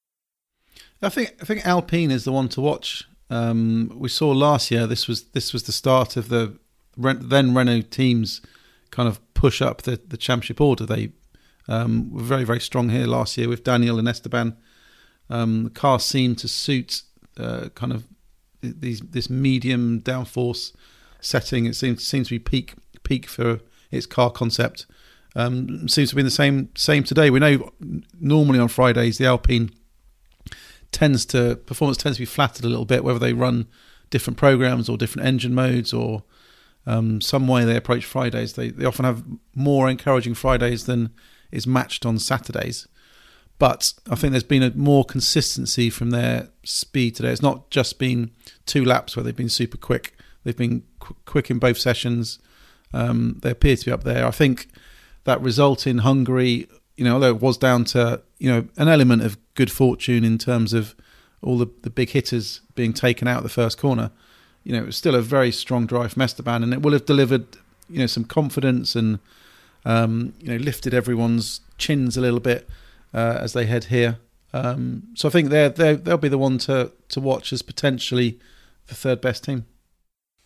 I 1.03 1.09
think 1.09 1.35
I 1.41 1.45
think 1.45 1.67
Alpine 1.67 2.11
is 2.11 2.25
the 2.25 2.33
one 2.33 2.49
to 2.51 2.61
watch. 2.61 3.05
Um, 3.29 3.93
we 3.97 4.09
saw 4.09 4.31
last 4.31 4.71
year 4.71 4.87
this 4.87 5.09
was 5.09 5.25
this 5.31 5.53
was 5.53 5.65
the 5.65 5.73
start 5.73 6.17
of 6.17 6.29
the 6.29 6.59
then 6.97 7.55
Renault 7.55 7.91
teams 7.91 8.41
kind 8.91 9.09
of 9.09 9.21
push 9.35 9.61
up 9.61 9.83
the, 9.83 10.01
the 10.09 10.17
championship 10.17 10.61
order. 10.61 10.87
They 10.87 11.13
um, 11.69 12.11
were 12.11 12.23
very 12.23 12.45
very 12.45 12.61
strong 12.61 12.89
here 12.89 13.07
last 13.07 13.37
year 13.37 13.49
with 13.49 13.65
Daniel 13.65 13.99
and 13.99 14.09
Esteban. 14.09 14.57
Um, 15.29 15.65
the 15.65 15.71
car 15.71 16.01
seemed 16.01 16.39
to 16.39 16.49
suit 16.49 17.03
uh, 17.39 17.69
kind 17.75 17.93
of 17.93 18.05
these 18.63 19.01
this 19.01 19.29
medium 19.29 20.01
downforce 20.01 20.75
setting. 21.21 21.67
It 21.67 21.77
seems 21.77 22.07
seems 22.07 22.29
to 22.29 22.35
be 22.35 22.39
peak 22.39 22.75
peak 23.03 23.27
for 23.27 23.61
its 23.91 24.07
car 24.07 24.31
concept. 24.31 24.87
Um, 25.35 25.87
seems 25.89 26.11
to 26.11 26.17
be 26.17 26.23
the 26.23 26.31
same 26.31 26.71
same 26.75 27.05
today. 27.05 27.29
We 27.29 27.41
know 27.41 27.71
normally 28.19 28.59
on 28.59 28.69
Fridays 28.69 29.19
the 29.19 29.27
Alpine 29.27 29.71
tends 30.97 31.27
to 31.27 31.57
performance 31.57 31.99
tends 31.99 32.17
to 32.17 32.23
be 32.23 32.27
flattered 32.27 32.65
a 32.65 32.69
little 32.69 32.87
bit, 32.87 33.05
whether 33.05 33.19
they 33.19 33.35
run 33.35 33.67
different 34.09 34.39
programs 34.39 34.89
or 34.89 34.97
different 34.97 35.29
engine 35.29 35.55
modes 35.55 35.93
or 35.93 36.23
um, 36.87 37.21
some 37.21 37.47
way 37.47 37.65
they 37.65 37.77
approach 37.77 38.07
Fridays. 38.07 38.55
They 38.55 38.71
they 38.71 38.87
often 38.87 39.05
have 39.05 39.23
more 39.55 39.91
encouraging 39.91 40.35
Fridays 40.35 40.87
than 40.87 41.11
is 41.53 41.67
matched 41.67 42.07
on 42.07 42.19
Saturdays. 42.19 42.89
But 43.59 43.93
I 44.11 44.15
think 44.15 44.31
there's 44.31 44.43
been 44.43 44.63
a 44.63 44.71
more 44.75 45.05
consistency 45.05 45.91
from 45.91 46.11
their 46.11 46.49
speed 46.65 47.17
today. 47.17 47.31
It's 47.31 47.43
not 47.43 47.71
just 47.71 47.99
been 47.99 48.31
two 48.65 48.85
laps 48.85 49.17
where 49.17 49.25
they've 49.25 49.37
been 49.37 49.49
super 49.49 49.77
quick. 49.77 50.15
They've 50.45 50.57
been 50.57 50.83
qu- 50.99 51.17
quick 51.27 51.51
in 51.51 51.59
both 51.59 51.79
sessions. 51.79 52.39
Um, 52.93 53.39
they 53.43 53.51
appear 53.51 53.77
to 53.77 53.85
be 53.85 53.93
up 53.93 54.05
there. 54.05 54.27
I 54.27 54.31
think 54.31 54.69
that 55.25 55.41
result 55.43 55.87
in 55.87 55.99
Hungary 55.99 56.69
you 56.97 57.05
know, 57.05 57.15
although 57.15 57.29
it 57.29 57.41
was 57.41 57.59
down 57.59 57.85
to 57.85 58.23
you 58.39 58.51
know 58.51 58.67
an 58.77 58.89
element 58.89 59.23
of 59.23 59.37
good 59.57 59.73
fortune 59.73 60.25
in 60.25 60.39
terms 60.39 60.73
of 60.73 60.95
all 61.43 61.59
the, 61.59 61.69
the 61.83 61.91
big 61.91 62.11
hitters 62.11 62.61
being 62.75 62.93
taken 62.93 63.27
out 63.27 63.43
the 63.43 63.49
first 63.49 63.79
corner, 63.79 64.11
you 64.63 64.73
know, 64.73 64.79
it 64.79 64.87
was 64.87 64.97
still 64.97 65.15
a 65.15 65.23
very 65.23 65.53
strong 65.53 65.87
drive 65.87 66.13
from 66.13 66.23
Esteban, 66.23 66.63
and 66.63 66.73
it 66.73 66.83
will 66.83 66.93
have 66.93 67.07
delivered 67.07 67.47
you 67.89 67.99
know 67.99 68.07
some 68.07 68.25
confidence 68.25 68.97
and 68.97 69.19
um, 69.85 70.35
you 70.41 70.49
know 70.49 70.57
lifted 70.57 70.93
everyone's 70.93 71.61
chins 71.79 72.17
a 72.17 72.21
little 72.21 72.41
bit 72.41 72.69
uh, 73.15 73.39
as 73.41 73.53
they 73.53 73.67
head 73.67 73.85
here. 73.85 74.19
Um, 74.53 75.05
so 75.15 75.29
I 75.29 75.33
think 75.33 75.51
they're, 75.51 75.69
they 75.69 75.95
they'll 75.95 76.17
be 76.17 76.29
the 76.29 76.39
one 76.39 76.59
to 76.59 76.93
to 77.09 77.21
watch 77.21 77.53
as 77.53 77.63
potentially 77.63 78.39
the 78.87 78.95
third 78.95 79.21
best 79.21 79.45
team. 79.45 79.67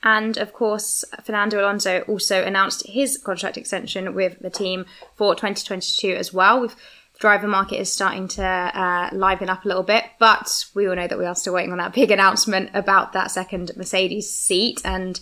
And 0.02 0.38
of 0.38 0.54
course, 0.54 1.04
Fernando 1.22 1.60
Alonso 1.60 2.00
also 2.02 2.42
announced 2.42 2.86
his 2.86 3.18
contract 3.18 3.58
extension 3.58 4.14
with 4.14 4.38
the 4.40 4.48
team 4.48 4.86
for 5.14 5.34
2022 5.34 6.14
as 6.14 6.32
well. 6.32 6.62
The 6.62 6.74
driver 7.20 7.46
market 7.46 7.78
is 7.78 7.92
starting 7.92 8.26
to 8.26 8.42
uh, 8.42 9.10
liven 9.12 9.50
up 9.50 9.64
a 9.64 9.68
little 9.68 9.82
bit, 9.82 10.04
but 10.18 10.64
we 10.74 10.88
all 10.88 10.96
know 10.96 11.06
that 11.06 11.18
we 11.18 11.26
are 11.26 11.34
still 11.36 11.52
waiting 11.52 11.70
on 11.70 11.78
that 11.78 11.92
big 11.94 12.10
announcement 12.10 12.70
about 12.74 13.12
that 13.12 13.30
second 13.30 13.70
Mercedes 13.76 14.32
seat. 14.32 14.80
And 14.84 15.20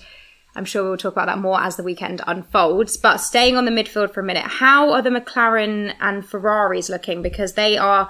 I'm 0.57 0.65
sure 0.65 0.85
we'll 0.85 0.97
talk 0.97 1.13
about 1.13 1.27
that 1.27 1.39
more 1.39 1.61
as 1.61 1.77
the 1.77 1.83
weekend 1.83 2.23
unfolds. 2.27 2.97
But 2.97 3.19
staying 3.19 3.57
on 3.57 3.65
the 3.65 3.73
midfield 3.73 4.15
for 4.15 4.21
a 4.21 4.25
minute, 4.25 4.45
how 4.45 4.93
are 4.93 5.03
the 5.03 5.11
McLaren 5.11 5.93
and 6.01 6.25
Ferraris 6.25 6.89
looking? 6.89 7.21
Because 7.21 7.55
they 7.55 7.77
are 7.77 8.09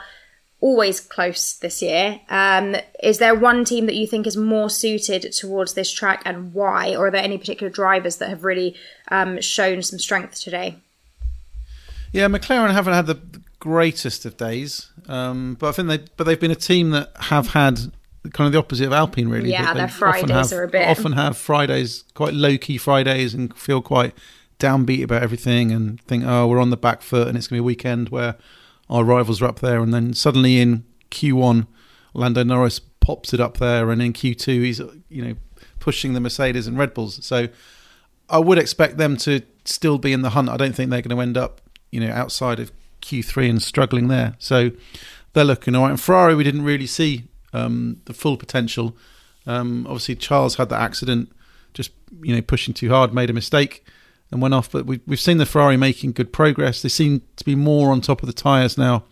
always 0.61 1.01
close 1.01 1.57
this 1.59 1.81
year. 1.81 2.21
Um, 2.29 2.77
is 3.03 3.19
there 3.19 3.35
one 3.35 3.65
team 3.65 3.87
that 3.87 3.95
you 3.95 4.07
think 4.07 4.27
is 4.27 4.37
more 4.37 4.69
suited 4.69 5.33
towards 5.33 5.73
this 5.73 5.91
track 5.91 6.21
and 6.27 6.53
why? 6.53 6.95
Or 6.95 7.07
are 7.07 7.11
there 7.11 7.23
any 7.23 7.39
particular 7.39 7.71
drivers 7.71 8.17
that 8.17 8.29
have 8.29 8.45
really 8.45 8.77
um, 9.11 9.41
shown 9.41 9.83
some 9.83 9.99
strength 9.99 10.41
today? 10.41 10.77
Yeah, 12.13 12.27
McLaren 12.29 12.73
haven't 12.73 12.95
had 12.95 13.07
the 13.07 13.21
greatest 13.59 14.25
of 14.25 14.37
days, 14.37 14.91
um, 15.09 15.57
but 15.59 15.69
I 15.69 15.73
think 15.73 15.89
they 15.89 15.99
but 16.17 16.25
they've 16.25 16.41
been 16.41 16.51
a 16.51 16.57
team 16.57 16.91
that 16.91 17.11
have 17.17 17.49
had 17.49 17.79
kind 18.33 18.47
of 18.47 18.53
the 18.53 18.59
opposite 18.59 18.87
of 18.87 18.93
Alpine, 18.93 19.29
really. 19.29 19.51
Yeah, 19.51 19.75
their 19.75 19.89
Fridays 19.89 20.31
have, 20.31 20.53
are 20.53 20.65
a 20.65 20.69
bit 20.69 20.89
often 20.89 21.13
have 21.13 21.37
Fridays 21.37 22.05
quite 22.15 22.35
low 22.35 22.57
key 22.59 22.79
Fridays 22.79 23.35
and 23.35 23.57
feel 23.57 23.83
quite 23.83 24.15
downbeat 24.59 25.05
about 25.05 25.23
everything 25.23 25.71
and 25.71 26.01
think, 26.03 26.25
oh, 26.27 26.47
we're 26.47 26.61
on 26.61 26.71
the 26.71 26.77
back 26.77 27.01
foot 27.03 27.29
and 27.29 27.37
it's 27.37 27.47
going 27.47 27.59
to 27.59 27.63
be 27.63 27.65
a 27.65 27.67
weekend 27.67 28.09
where 28.09 28.37
our 28.91 29.05
rivals 29.05 29.43
are 29.43 29.47
up 29.47 29.61
there, 29.61 29.81
and 29.81 29.93
then 29.93 30.15
suddenly 30.15 30.61
in 30.61 30.85
Q1, 31.11 31.67
Lando 32.15 32.43
Norris 32.43 32.79
pops 32.79 33.33
it 33.33 33.41
up 33.41 33.59
there, 33.59 33.91
and 33.91 34.01
in 34.03 34.13
Q2 34.13 34.47
he's 34.65 34.81
you 35.09 35.25
know 35.25 35.35
pushing 35.79 36.15
the 36.15 36.21
Mercedes 36.21 36.67
and 36.67 36.79
Red 36.79 36.95
Bulls. 36.95 37.25
So 37.25 37.49
I 38.29 38.39
would 38.39 38.59
expect 38.59 38.97
them 38.97 39.17
to 39.19 39.43
still 39.65 39.99
be 39.99 40.13
in 40.13 40.23
the 40.23 40.31
hunt. 40.31 40.49
I 40.49 40.57
don't 40.57 40.75
think 40.75 40.91
they're 40.91 41.03
going 41.03 41.17
to 41.17 41.23
end 41.23 41.37
up 41.37 41.61
you 41.91 42.01
know 42.01 42.11
outside 42.13 42.61
of 42.61 42.73
Q3 43.01 43.51
and 43.51 43.63
struggling 43.63 44.09
there. 44.09 44.35
So 44.39 44.71
they're 45.33 45.45
looking 45.45 45.75
all 45.75 45.85
right. 45.85 45.91
And 45.91 46.01
Ferrari, 46.01 46.35
we 46.35 46.45
didn't 46.45 46.63
really 46.63 46.87
see 46.87 47.25
um, 47.53 48.01
the 48.05 48.15
full 48.15 48.37
potential. 48.37 48.97
Um, 49.47 49.87
obviously, 49.87 50.17
Charles 50.17 50.57
had 50.57 50.69
that 50.71 50.81
accident, 50.81 51.33
just 51.75 51.91
you 52.23 52.35
know 52.35 52.43
pushing 52.43 52.75
too 52.75 52.91
hard, 52.91 53.15
made 53.15 53.31
a 53.31 53.33
mistake 53.33 53.85
and 54.31 54.43
went 54.43 54.55
off. 54.55 54.71
But 54.71 54.87
we, 54.87 55.01
we've 55.07 55.21
seen 55.21 55.39
the 55.39 55.47
Ferrari 55.47 55.77
making 55.77 56.13
good 56.13 56.33
progress. 56.33 56.83
They 56.83 56.89
seem 56.89 57.23
to 57.37 57.45
be 57.45 57.55
more 57.55 57.91
on 57.91 58.01
top 58.01 58.23
of 58.23 58.27
the 58.27 58.33
tyres 58.33 58.77
now 58.77 59.05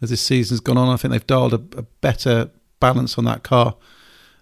as 0.00 0.10
this 0.10 0.20
season's 0.20 0.60
gone 0.60 0.76
on. 0.76 0.88
I 0.88 0.96
think 0.96 1.12
they've 1.12 1.26
dialed 1.26 1.54
a, 1.54 1.78
a, 1.78 1.82
better 2.00 2.50
balance 2.80 3.18
on 3.18 3.24
that 3.24 3.42
car 3.42 3.76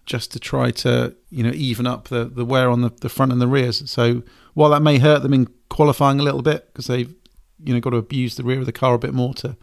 just 0.05 0.31
to 0.31 0.39
try 0.39 0.71
to 0.71 1.15
you 1.31 1.43
know 1.43 1.53
even 1.53 1.87
up 1.87 2.09
the, 2.09 2.27
the 2.27 2.45
wear 2.45 2.71
on 2.71 2.83
the, 2.83 2.91
the 3.01 3.09
front 3.09 3.33
and 3.33 3.41
the 3.41 3.49
rears. 3.49 3.91
So 3.91 4.23
while 4.55 4.71
that 4.71 4.83
may 4.83 4.99
hurt 4.99 5.23
them 5.23 5.35
in 5.35 5.49
qualifying 5.69 6.21
a 6.21 6.23
little 6.23 6.43
bit 6.43 6.67
because 6.73 6.87
they've 6.87 7.15
you 7.63 7.75
know 7.75 7.81
got 7.81 7.91
to 7.91 7.97
abuse 7.97 8.37
the 8.37 8.43
rear 8.43 8.61
of 8.61 8.67
the 8.67 8.73
car 8.73 8.95
a 8.95 8.99
bit 8.99 9.15
more 9.15 9.35
to 9.35 9.57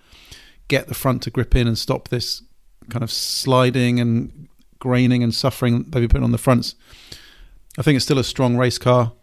get 0.67 0.87
the 0.87 0.93
front 0.93 1.21
to 1.23 1.29
grip 1.29 1.55
in 1.55 1.67
and 1.67 1.77
stop 1.77 2.07
this 2.07 2.41
kind 2.89 3.03
of 3.03 3.11
sliding 3.11 3.99
and 3.99 4.47
graining 4.79 5.23
and 5.23 5.33
suffering 5.33 5.83
they've 5.83 6.01
been 6.01 6.09
putting 6.09 6.23
on 6.23 6.31
the 6.31 6.37
fronts. 6.37 6.75
I 7.77 7.81
think 7.81 7.95
it's 7.95 8.05
still 8.05 8.19
a 8.19 8.23
strong 8.23 8.57
race 8.57 8.77
car. 8.77 9.13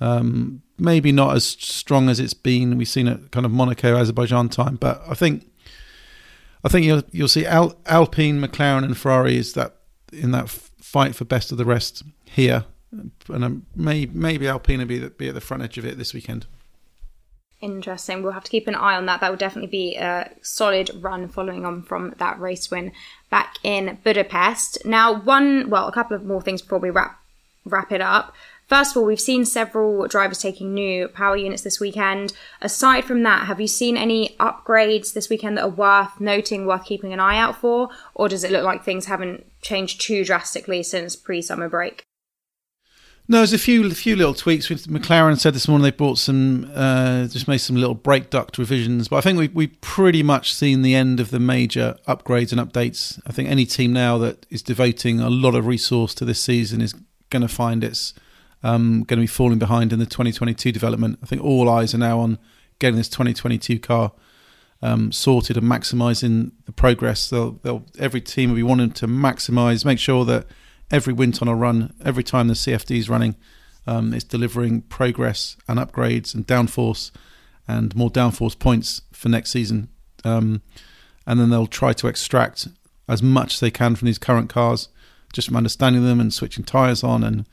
Um, 0.00 0.62
maybe 0.78 1.12
not 1.12 1.36
as 1.36 1.44
strong 1.44 2.08
as 2.08 2.18
it's 2.18 2.34
been. 2.34 2.76
We've 2.76 2.88
seen 2.88 3.06
it 3.06 3.30
kind 3.30 3.46
of 3.46 3.52
Monaco, 3.52 3.96
Azerbaijan 3.96 4.48
time, 4.48 4.76
but 4.76 5.02
I 5.08 5.14
think 5.14 5.50
I 6.64 6.68
think 6.68 6.86
you'll 6.86 7.02
you'll 7.12 7.28
see 7.28 7.46
Al, 7.46 7.76
Alpine, 7.86 8.40
McLaren, 8.40 8.84
and 8.84 8.96
Ferrari 8.96 9.36
is 9.36 9.52
that 9.52 9.76
in 10.12 10.30
that 10.32 10.48
fight 10.48 11.14
for 11.14 11.24
best 11.24 11.52
of 11.52 11.58
the 11.58 11.64
rest 11.64 12.02
here, 12.24 12.64
and 12.92 13.44
um, 13.44 13.66
may, 13.76 14.06
maybe 14.06 14.48
Alpine 14.48 14.78
will 14.78 14.86
be, 14.86 15.08
be 15.08 15.28
at 15.28 15.34
the 15.34 15.40
front 15.40 15.62
edge 15.62 15.78
of 15.78 15.84
it 15.84 15.98
this 15.98 16.14
weekend. 16.14 16.46
Interesting. 17.60 18.22
We'll 18.22 18.32
have 18.32 18.44
to 18.44 18.50
keep 18.50 18.66
an 18.68 18.74
eye 18.74 18.94
on 18.94 19.06
that. 19.06 19.20
That 19.20 19.30
will 19.30 19.38
definitely 19.38 19.70
be 19.70 19.96
a 19.96 20.30
solid 20.42 20.90
run 21.02 21.28
following 21.28 21.64
on 21.64 21.82
from 21.82 22.14
that 22.18 22.38
race 22.38 22.70
win 22.70 22.92
back 23.30 23.56
in 23.62 23.98
Budapest. 24.04 24.84
Now, 24.84 25.18
one, 25.18 25.70
well, 25.70 25.88
a 25.88 25.92
couple 25.92 26.16
of 26.16 26.24
more 26.24 26.42
things 26.42 26.60
before 26.60 26.78
we 26.78 26.90
wrap 26.90 27.20
wrap 27.64 27.92
it 27.92 28.00
up. 28.00 28.34
First 28.66 28.92
of 28.92 29.00
all, 29.00 29.06
we've 29.06 29.20
seen 29.20 29.44
several 29.44 30.06
drivers 30.06 30.38
taking 30.38 30.72
new 30.72 31.08
power 31.08 31.36
units 31.36 31.62
this 31.62 31.80
weekend. 31.80 32.32
Aside 32.62 33.04
from 33.04 33.22
that, 33.22 33.46
have 33.46 33.60
you 33.60 33.68
seen 33.68 33.96
any 33.96 34.36
upgrades 34.40 35.12
this 35.12 35.28
weekend 35.28 35.58
that 35.58 35.64
are 35.64 35.68
worth 35.68 36.18
noting, 36.18 36.66
worth 36.66 36.84
keeping 36.84 37.12
an 37.12 37.20
eye 37.20 37.38
out 37.38 37.56
for? 37.56 37.90
Or 38.14 38.28
does 38.28 38.42
it 38.42 38.50
look 38.50 38.64
like 38.64 38.82
things 38.82 39.06
haven't 39.06 39.44
changed 39.60 40.00
too 40.00 40.24
drastically 40.24 40.82
since 40.82 41.14
pre 41.14 41.42
summer 41.42 41.68
break? 41.68 42.04
No, 43.26 43.38
there's 43.38 43.54
a 43.54 43.58
few 43.58 43.88
few 43.90 44.16
little 44.16 44.34
tweaks. 44.34 44.68
McLaren 44.68 45.38
said 45.38 45.54
this 45.54 45.66
morning 45.66 45.82
they 45.82 45.90
brought 45.90 46.18
some, 46.18 46.70
uh, 46.74 47.26
just 47.26 47.48
made 47.48 47.58
some 47.58 47.76
little 47.76 47.94
brake 47.94 48.28
duct 48.28 48.58
revisions. 48.58 49.08
But 49.08 49.16
I 49.16 49.20
think 49.22 49.38
we 49.38 49.48
we 49.48 49.68
pretty 49.68 50.22
much 50.22 50.52
seen 50.52 50.82
the 50.82 50.94
end 50.94 51.20
of 51.20 51.30
the 51.30 51.40
major 51.40 51.96
upgrades 52.06 52.52
and 52.52 52.60
updates. 52.60 53.18
I 53.26 53.32
think 53.32 53.48
any 53.48 53.64
team 53.64 53.94
now 53.94 54.18
that 54.18 54.44
is 54.50 54.60
devoting 54.60 55.20
a 55.20 55.30
lot 55.30 55.54
of 55.54 55.66
resource 55.66 56.14
to 56.16 56.26
this 56.26 56.40
season 56.40 56.82
is 56.82 56.94
going 57.30 57.40
to 57.40 57.48
find 57.48 57.82
it's 57.82 58.12
um, 58.62 59.04
going 59.04 59.18
to 59.18 59.22
be 59.22 59.26
falling 59.26 59.58
behind 59.58 59.92
in 59.94 59.98
the 59.98 60.06
2022 60.06 60.70
development. 60.70 61.18
I 61.22 61.26
think 61.26 61.42
all 61.42 61.70
eyes 61.70 61.94
are 61.94 61.98
now 61.98 62.20
on 62.20 62.38
getting 62.78 62.96
this 62.96 63.08
2022 63.08 63.78
car 63.78 64.12
um, 64.82 65.12
sorted 65.12 65.56
and 65.56 65.66
maximising 65.66 66.52
the 66.66 66.72
progress. 66.72 67.30
They'll, 67.30 67.52
they'll 67.62 67.86
every 67.98 68.20
team 68.20 68.50
will 68.50 68.56
be 68.56 68.62
wanting 68.62 68.90
to 68.92 69.06
maximise, 69.06 69.86
make 69.86 69.98
sure 69.98 70.26
that 70.26 70.46
every 70.94 71.12
wind 71.12 71.36
a 71.42 71.54
run, 71.54 71.92
every 72.04 72.22
time 72.22 72.46
the 72.46 72.54
CFD 72.54 72.96
is 72.96 73.10
running, 73.10 73.34
um, 73.84 74.14
it's 74.14 74.22
delivering 74.22 74.82
progress 74.82 75.56
and 75.66 75.78
upgrades 75.80 76.34
and 76.34 76.46
downforce 76.46 77.10
and 77.66 77.94
more 77.96 78.10
downforce 78.10 78.56
points 78.56 79.02
for 79.12 79.28
next 79.28 79.50
season. 79.50 79.88
Um, 80.24 80.62
and 81.26 81.40
then 81.40 81.50
they'll 81.50 81.66
try 81.66 81.92
to 81.94 82.06
extract 82.06 82.68
as 83.08 83.22
much 83.22 83.54
as 83.54 83.60
they 83.60 83.72
can 83.72 83.96
from 83.96 84.06
these 84.06 84.18
current 84.18 84.48
cars, 84.48 84.88
just 85.32 85.48
from 85.48 85.56
understanding 85.56 86.04
them 86.04 86.20
and 86.20 86.32
switching 86.32 86.64
tyres 86.64 87.02
on 87.02 87.24
and 87.24 87.44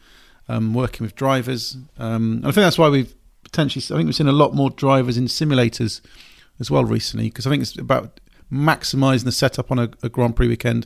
um, 0.47 0.75
working 0.75 1.03
with 1.03 1.15
drivers. 1.15 1.77
Um, 1.97 2.41
I 2.43 2.51
think 2.51 2.63
that's 2.63 2.77
why 2.77 2.89
we've 2.89 3.13
potentially, 3.43 3.83
I 3.83 3.97
think 3.97 4.05
we've 4.05 4.15
seen 4.15 4.27
a 4.27 4.31
lot 4.31 4.53
more 4.53 4.69
drivers 4.69 5.17
in 5.17 5.25
simulators 5.25 5.99
as 6.59 6.69
well 6.69 6.85
recently, 6.85 7.29
because 7.29 7.47
I 7.47 7.49
think 7.49 7.63
it's 7.63 7.75
about 7.75 8.19
maximising 8.53 9.23
the 9.23 9.31
setup 9.31 9.71
on 9.71 9.79
a, 9.79 9.89
a 10.03 10.09
Grand 10.09 10.35
Prix 10.35 10.47
weekend 10.47 10.85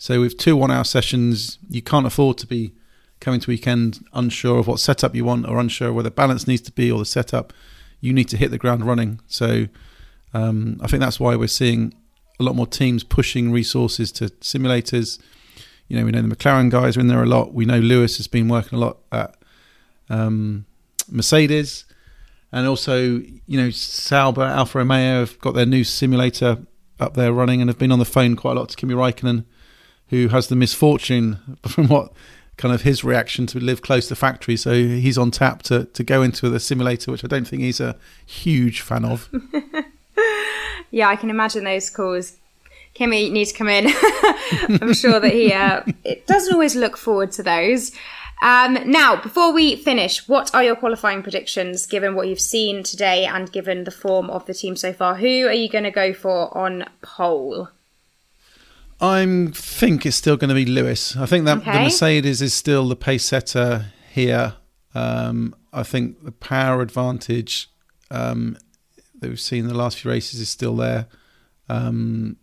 so 0.00 0.22
with 0.22 0.38
two 0.38 0.56
one 0.56 0.70
hour 0.70 0.84
sessions, 0.84 1.58
you 1.68 1.82
can't 1.82 2.06
afford 2.06 2.38
to 2.38 2.46
be 2.46 2.72
coming 3.20 3.38
to 3.38 3.50
weekend 3.50 4.02
unsure 4.14 4.58
of 4.58 4.66
what 4.66 4.80
setup 4.80 5.14
you 5.14 5.26
want 5.26 5.46
or 5.46 5.60
unsure 5.60 5.92
where 5.92 6.02
the 6.02 6.10
balance 6.10 6.46
needs 6.46 6.62
to 6.62 6.72
be 6.72 6.90
or 6.90 6.98
the 6.98 7.04
setup. 7.04 7.52
You 8.00 8.14
need 8.14 8.26
to 8.30 8.38
hit 8.38 8.50
the 8.50 8.56
ground 8.56 8.86
running. 8.86 9.20
So 9.26 9.66
um, 10.32 10.80
I 10.82 10.86
think 10.86 11.02
that's 11.02 11.20
why 11.20 11.36
we're 11.36 11.48
seeing 11.48 11.92
a 12.40 12.42
lot 12.42 12.56
more 12.56 12.66
teams 12.66 13.04
pushing 13.04 13.52
resources 13.52 14.10
to 14.12 14.30
simulators. 14.40 15.18
You 15.88 15.98
know, 15.98 16.06
we 16.06 16.12
know 16.12 16.22
the 16.22 16.34
McLaren 16.34 16.70
guys 16.70 16.96
are 16.96 17.00
in 17.00 17.08
there 17.08 17.22
a 17.22 17.26
lot. 17.26 17.52
We 17.52 17.66
know 17.66 17.78
Lewis 17.78 18.16
has 18.16 18.26
been 18.26 18.48
working 18.48 18.78
a 18.78 18.80
lot 18.80 19.00
at 19.12 19.36
um, 20.08 20.64
Mercedes. 21.10 21.84
And 22.52 22.66
also, 22.66 23.20
you 23.46 23.60
know, 23.60 23.68
Sauber, 23.68 24.44
Alfa 24.44 24.78
Romeo 24.78 25.20
have 25.20 25.38
got 25.40 25.52
their 25.52 25.66
new 25.66 25.84
simulator 25.84 26.56
up 26.98 27.12
there 27.12 27.34
running 27.34 27.60
and 27.60 27.68
have 27.68 27.78
been 27.78 27.92
on 27.92 27.98
the 27.98 28.06
phone 28.06 28.34
quite 28.34 28.56
a 28.56 28.60
lot 28.60 28.70
to 28.70 28.76
Kimi 28.76 28.94
Raikkonen 28.94 29.44
who 30.10 30.28
has 30.28 30.48
the 30.48 30.56
misfortune, 30.56 31.58
from 31.66 31.88
what 31.88 32.12
kind 32.56 32.74
of 32.74 32.82
his 32.82 33.02
reaction 33.02 33.46
to 33.46 33.58
live 33.58 33.80
close 33.80 34.06
to 34.08 34.14
factory. 34.14 34.56
So 34.56 34.74
he's 34.74 35.16
on 35.16 35.30
tap 35.30 35.62
to, 35.64 35.84
to 35.86 36.04
go 36.04 36.22
into 36.22 36.50
the 36.50 36.60
simulator, 36.60 37.10
which 37.10 37.24
I 37.24 37.28
don't 37.28 37.48
think 37.48 37.62
he's 37.62 37.80
a 37.80 37.96
huge 38.26 38.82
fan 38.82 39.04
of. 39.04 39.30
yeah, 40.90 41.08
I 41.08 41.16
can 41.16 41.30
imagine 41.30 41.64
those 41.64 41.88
calls. 41.88 42.36
Kimi 42.92 43.30
needs 43.30 43.52
to 43.52 43.58
come 43.58 43.68
in. 43.68 43.86
I'm 44.82 44.92
sure 44.92 45.20
that 45.20 45.32
he 45.32 45.52
uh, 45.52 45.82
it 46.04 46.26
doesn't 46.26 46.52
always 46.52 46.76
look 46.76 46.96
forward 46.96 47.32
to 47.32 47.42
those. 47.42 47.92
Um, 48.42 48.78
now, 48.90 49.20
before 49.20 49.52
we 49.52 49.76
finish, 49.76 50.26
what 50.26 50.54
are 50.54 50.64
your 50.64 50.76
qualifying 50.76 51.22
predictions 51.22 51.86
given 51.86 52.14
what 52.14 52.26
you've 52.26 52.40
seen 52.40 52.82
today 52.82 53.26
and 53.26 53.52
given 53.52 53.84
the 53.84 53.90
form 53.90 54.30
of 54.30 54.46
the 54.46 54.54
team 54.54 54.76
so 54.76 54.92
far? 54.92 55.14
Who 55.14 55.46
are 55.46 55.52
you 55.52 55.68
going 55.68 55.84
to 55.84 55.90
go 55.90 56.12
for 56.12 56.56
on 56.56 56.86
pole? 57.02 57.68
I 59.00 59.48
think 59.52 60.04
it's 60.04 60.16
still 60.16 60.36
going 60.36 60.50
to 60.50 60.54
be 60.54 60.66
Lewis. 60.66 61.16
I 61.16 61.26
think 61.26 61.46
that 61.46 61.58
okay. 61.58 61.72
the 61.72 61.80
Mercedes 61.84 62.42
is 62.42 62.52
still 62.52 62.86
the 62.88 62.96
pace 62.96 63.24
setter 63.24 63.86
here. 64.12 64.54
Um, 64.94 65.54
I 65.72 65.82
think 65.84 66.24
the 66.24 66.32
power 66.32 66.82
advantage 66.82 67.70
um, 68.10 68.58
that 69.20 69.28
we've 69.28 69.40
seen 69.40 69.60
in 69.60 69.68
the 69.68 69.76
last 69.76 69.98
few 69.98 70.10
races 70.10 70.40
is 70.40 70.48
still 70.48 70.76
there. 70.76 71.06
Um, 71.68 72.36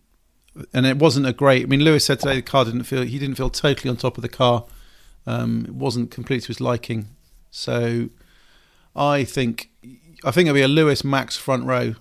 and 0.72 0.86
it 0.86 0.96
wasn't 0.96 1.26
a 1.26 1.32
great. 1.32 1.64
I 1.64 1.66
mean, 1.66 1.84
Lewis 1.84 2.04
said 2.06 2.20
today 2.20 2.36
the 2.36 2.42
car 2.42 2.64
didn't 2.64 2.84
feel 2.84 3.02
he 3.02 3.18
didn't 3.18 3.36
feel 3.36 3.50
totally 3.50 3.90
on 3.90 3.96
top 3.96 4.16
of 4.18 4.22
the 4.22 4.28
car. 4.28 4.64
Um, 5.26 5.64
it 5.66 5.74
wasn't 5.74 6.10
complete 6.10 6.42
to 6.42 6.48
his 6.48 6.60
liking. 6.60 7.08
So 7.50 8.08
I 8.96 9.24
think 9.24 9.70
I 10.24 10.30
think 10.30 10.48
it'll 10.48 10.54
be 10.54 10.62
a 10.62 10.68
Lewis 10.68 11.04
Max 11.04 11.36
front 11.36 11.64
row, 11.64 11.94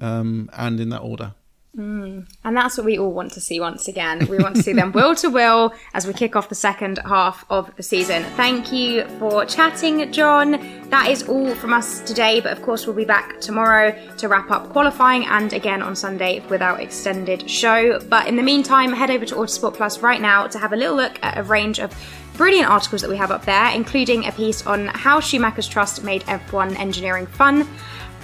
um, 0.00 0.50
and 0.52 0.78
in 0.78 0.90
that 0.90 1.00
order. 1.00 1.34
Mm. 1.76 2.26
And 2.42 2.56
that's 2.56 2.78
what 2.78 2.86
we 2.86 2.98
all 2.98 3.12
want 3.12 3.32
to 3.32 3.40
see 3.40 3.60
once 3.60 3.86
again. 3.86 4.26
We 4.30 4.38
want 4.38 4.56
to 4.56 4.62
see 4.62 4.72
them 4.72 4.92
will 4.92 5.14
to 5.16 5.28
will 5.28 5.74
as 5.92 6.06
we 6.06 6.14
kick 6.14 6.34
off 6.34 6.48
the 6.48 6.54
second 6.54 6.98
half 7.04 7.44
of 7.50 7.74
the 7.76 7.82
season. 7.82 8.24
Thank 8.34 8.72
you 8.72 9.06
for 9.18 9.44
chatting, 9.44 10.10
John. 10.10 10.52
That 10.88 11.10
is 11.10 11.28
all 11.28 11.54
from 11.56 11.74
us 11.74 12.00
today, 12.00 12.40
but 12.40 12.52
of 12.52 12.62
course, 12.62 12.86
we'll 12.86 12.96
be 12.96 13.04
back 13.04 13.40
tomorrow 13.40 13.94
to 14.16 14.28
wrap 14.28 14.50
up 14.50 14.70
qualifying 14.70 15.26
and 15.26 15.52
again 15.52 15.82
on 15.82 15.94
Sunday 15.94 16.40
with 16.48 16.62
our 16.62 16.80
extended 16.80 17.50
show. 17.50 18.00
But 18.08 18.26
in 18.26 18.36
the 18.36 18.42
meantime, 18.42 18.92
head 18.92 19.10
over 19.10 19.26
to 19.26 19.34
Autosport 19.34 19.74
Plus 19.74 19.98
right 19.98 20.20
now 20.20 20.46
to 20.46 20.58
have 20.58 20.72
a 20.72 20.76
little 20.76 20.96
look 20.96 21.18
at 21.22 21.36
a 21.36 21.42
range 21.42 21.78
of 21.78 21.92
brilliant 22.38 22.70
articles 22.70 23.02
that 23.02 23.10
we 23.10 23.16
have 23.16 23.30
up 23.30 23.44
there, 23.44 23.70
including 23.74 24.26
a 24.26 24.32
piece 24.32 24.66
on 24.66 24.88
how 24.88 25.20
Schumacher's 25.20 25.68
Trust 25.68 26.04
made 26.04 26.22
F1 26.22 26.78
engineering 26.78 27.26
fun 27.26 27.66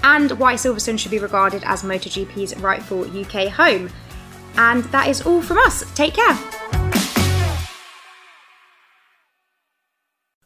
and 0.05 0.33
why 0.33 0.55
Silverstone 0.55 0.99
should 0.99 1.11
be 1.11 1.19
regarded 1.19 1.63
as 1.65 1.83
MotoGP's 1.83 2.57
rightful 2.59 3.05
UK 3.19 3.49
home. 3.49 3.91
And 4.57 4.85
that 4.85 5.09
is 5.09 5.23
all 5.23 5.43
from 5.43 5.59
us. 5.59 5.85
Take 5.95 6.15
care. 6.15 6.82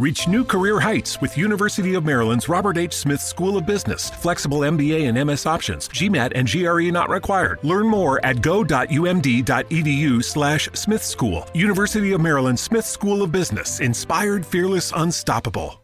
Reach 0.00 0.26
new 0.26 0.44
career 0.44 0.80
heights 0.80 1.20
with 1.20 1.36
University 1.36 1.92
of 1.92 2.06
Maryland's 2.06 2.48
Robert 2.48 2.78
H. 2.78 2.94
Smith 2.94 3.20
School 3.20 3.58
of 3.58 3.66
Business. 3.66 4.08
Flexible 4.08 4.60
MBA 4.60 5.06
and 5.06 5.26
MS 5.28 5.44
options. 5.44 5.90
GMAT 5.90 6.32
and 6.34 6.50
GRE 6.50 6.90
not 6.90 7.10
required. 7.10 7.58
Learn 7.62 7.86
more 7.86 8.18
at 8.24 8.40
go.umd.edu 8.40 10.24
slash 10.24 10.70
Smith 10.72 11.04
School. 11.04 11.46
University 11.52 12.12
of 12.12 12.22
Maryland 12.22 12.58
Smith 12.58 12.86
School 12.86 13.22
of 13.22 13.30
Business. 13.30 13.80
Inspired, 13.80 14.46
fearless, 14.46 14.90
unstoppable. 14.96 15.82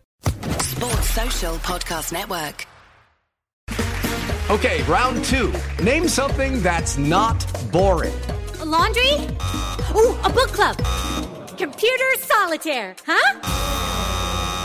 Sports 0.60 1.10
Social 1.10 1.56
Podcast 1.56 2.10
Network. 2.10 2.64
Okay, 4.48 4.82
round 4.84 5.22
two. 5.26 5.52
Name 5.82 6.08
something 6.08 6.62
that's 6.62 6.96
not 6.96 7.44
boring. 7.70 8.14
A 8.60 8.64
laundry? 8.64 9.12
Ooh, 9.94 10.16
a 10.24 10.30
book 10.30 10.48
club 10.54 10.78
Computer 11.58 12.04
solitaire, 12.18 12.94
huh? 13.06 13.95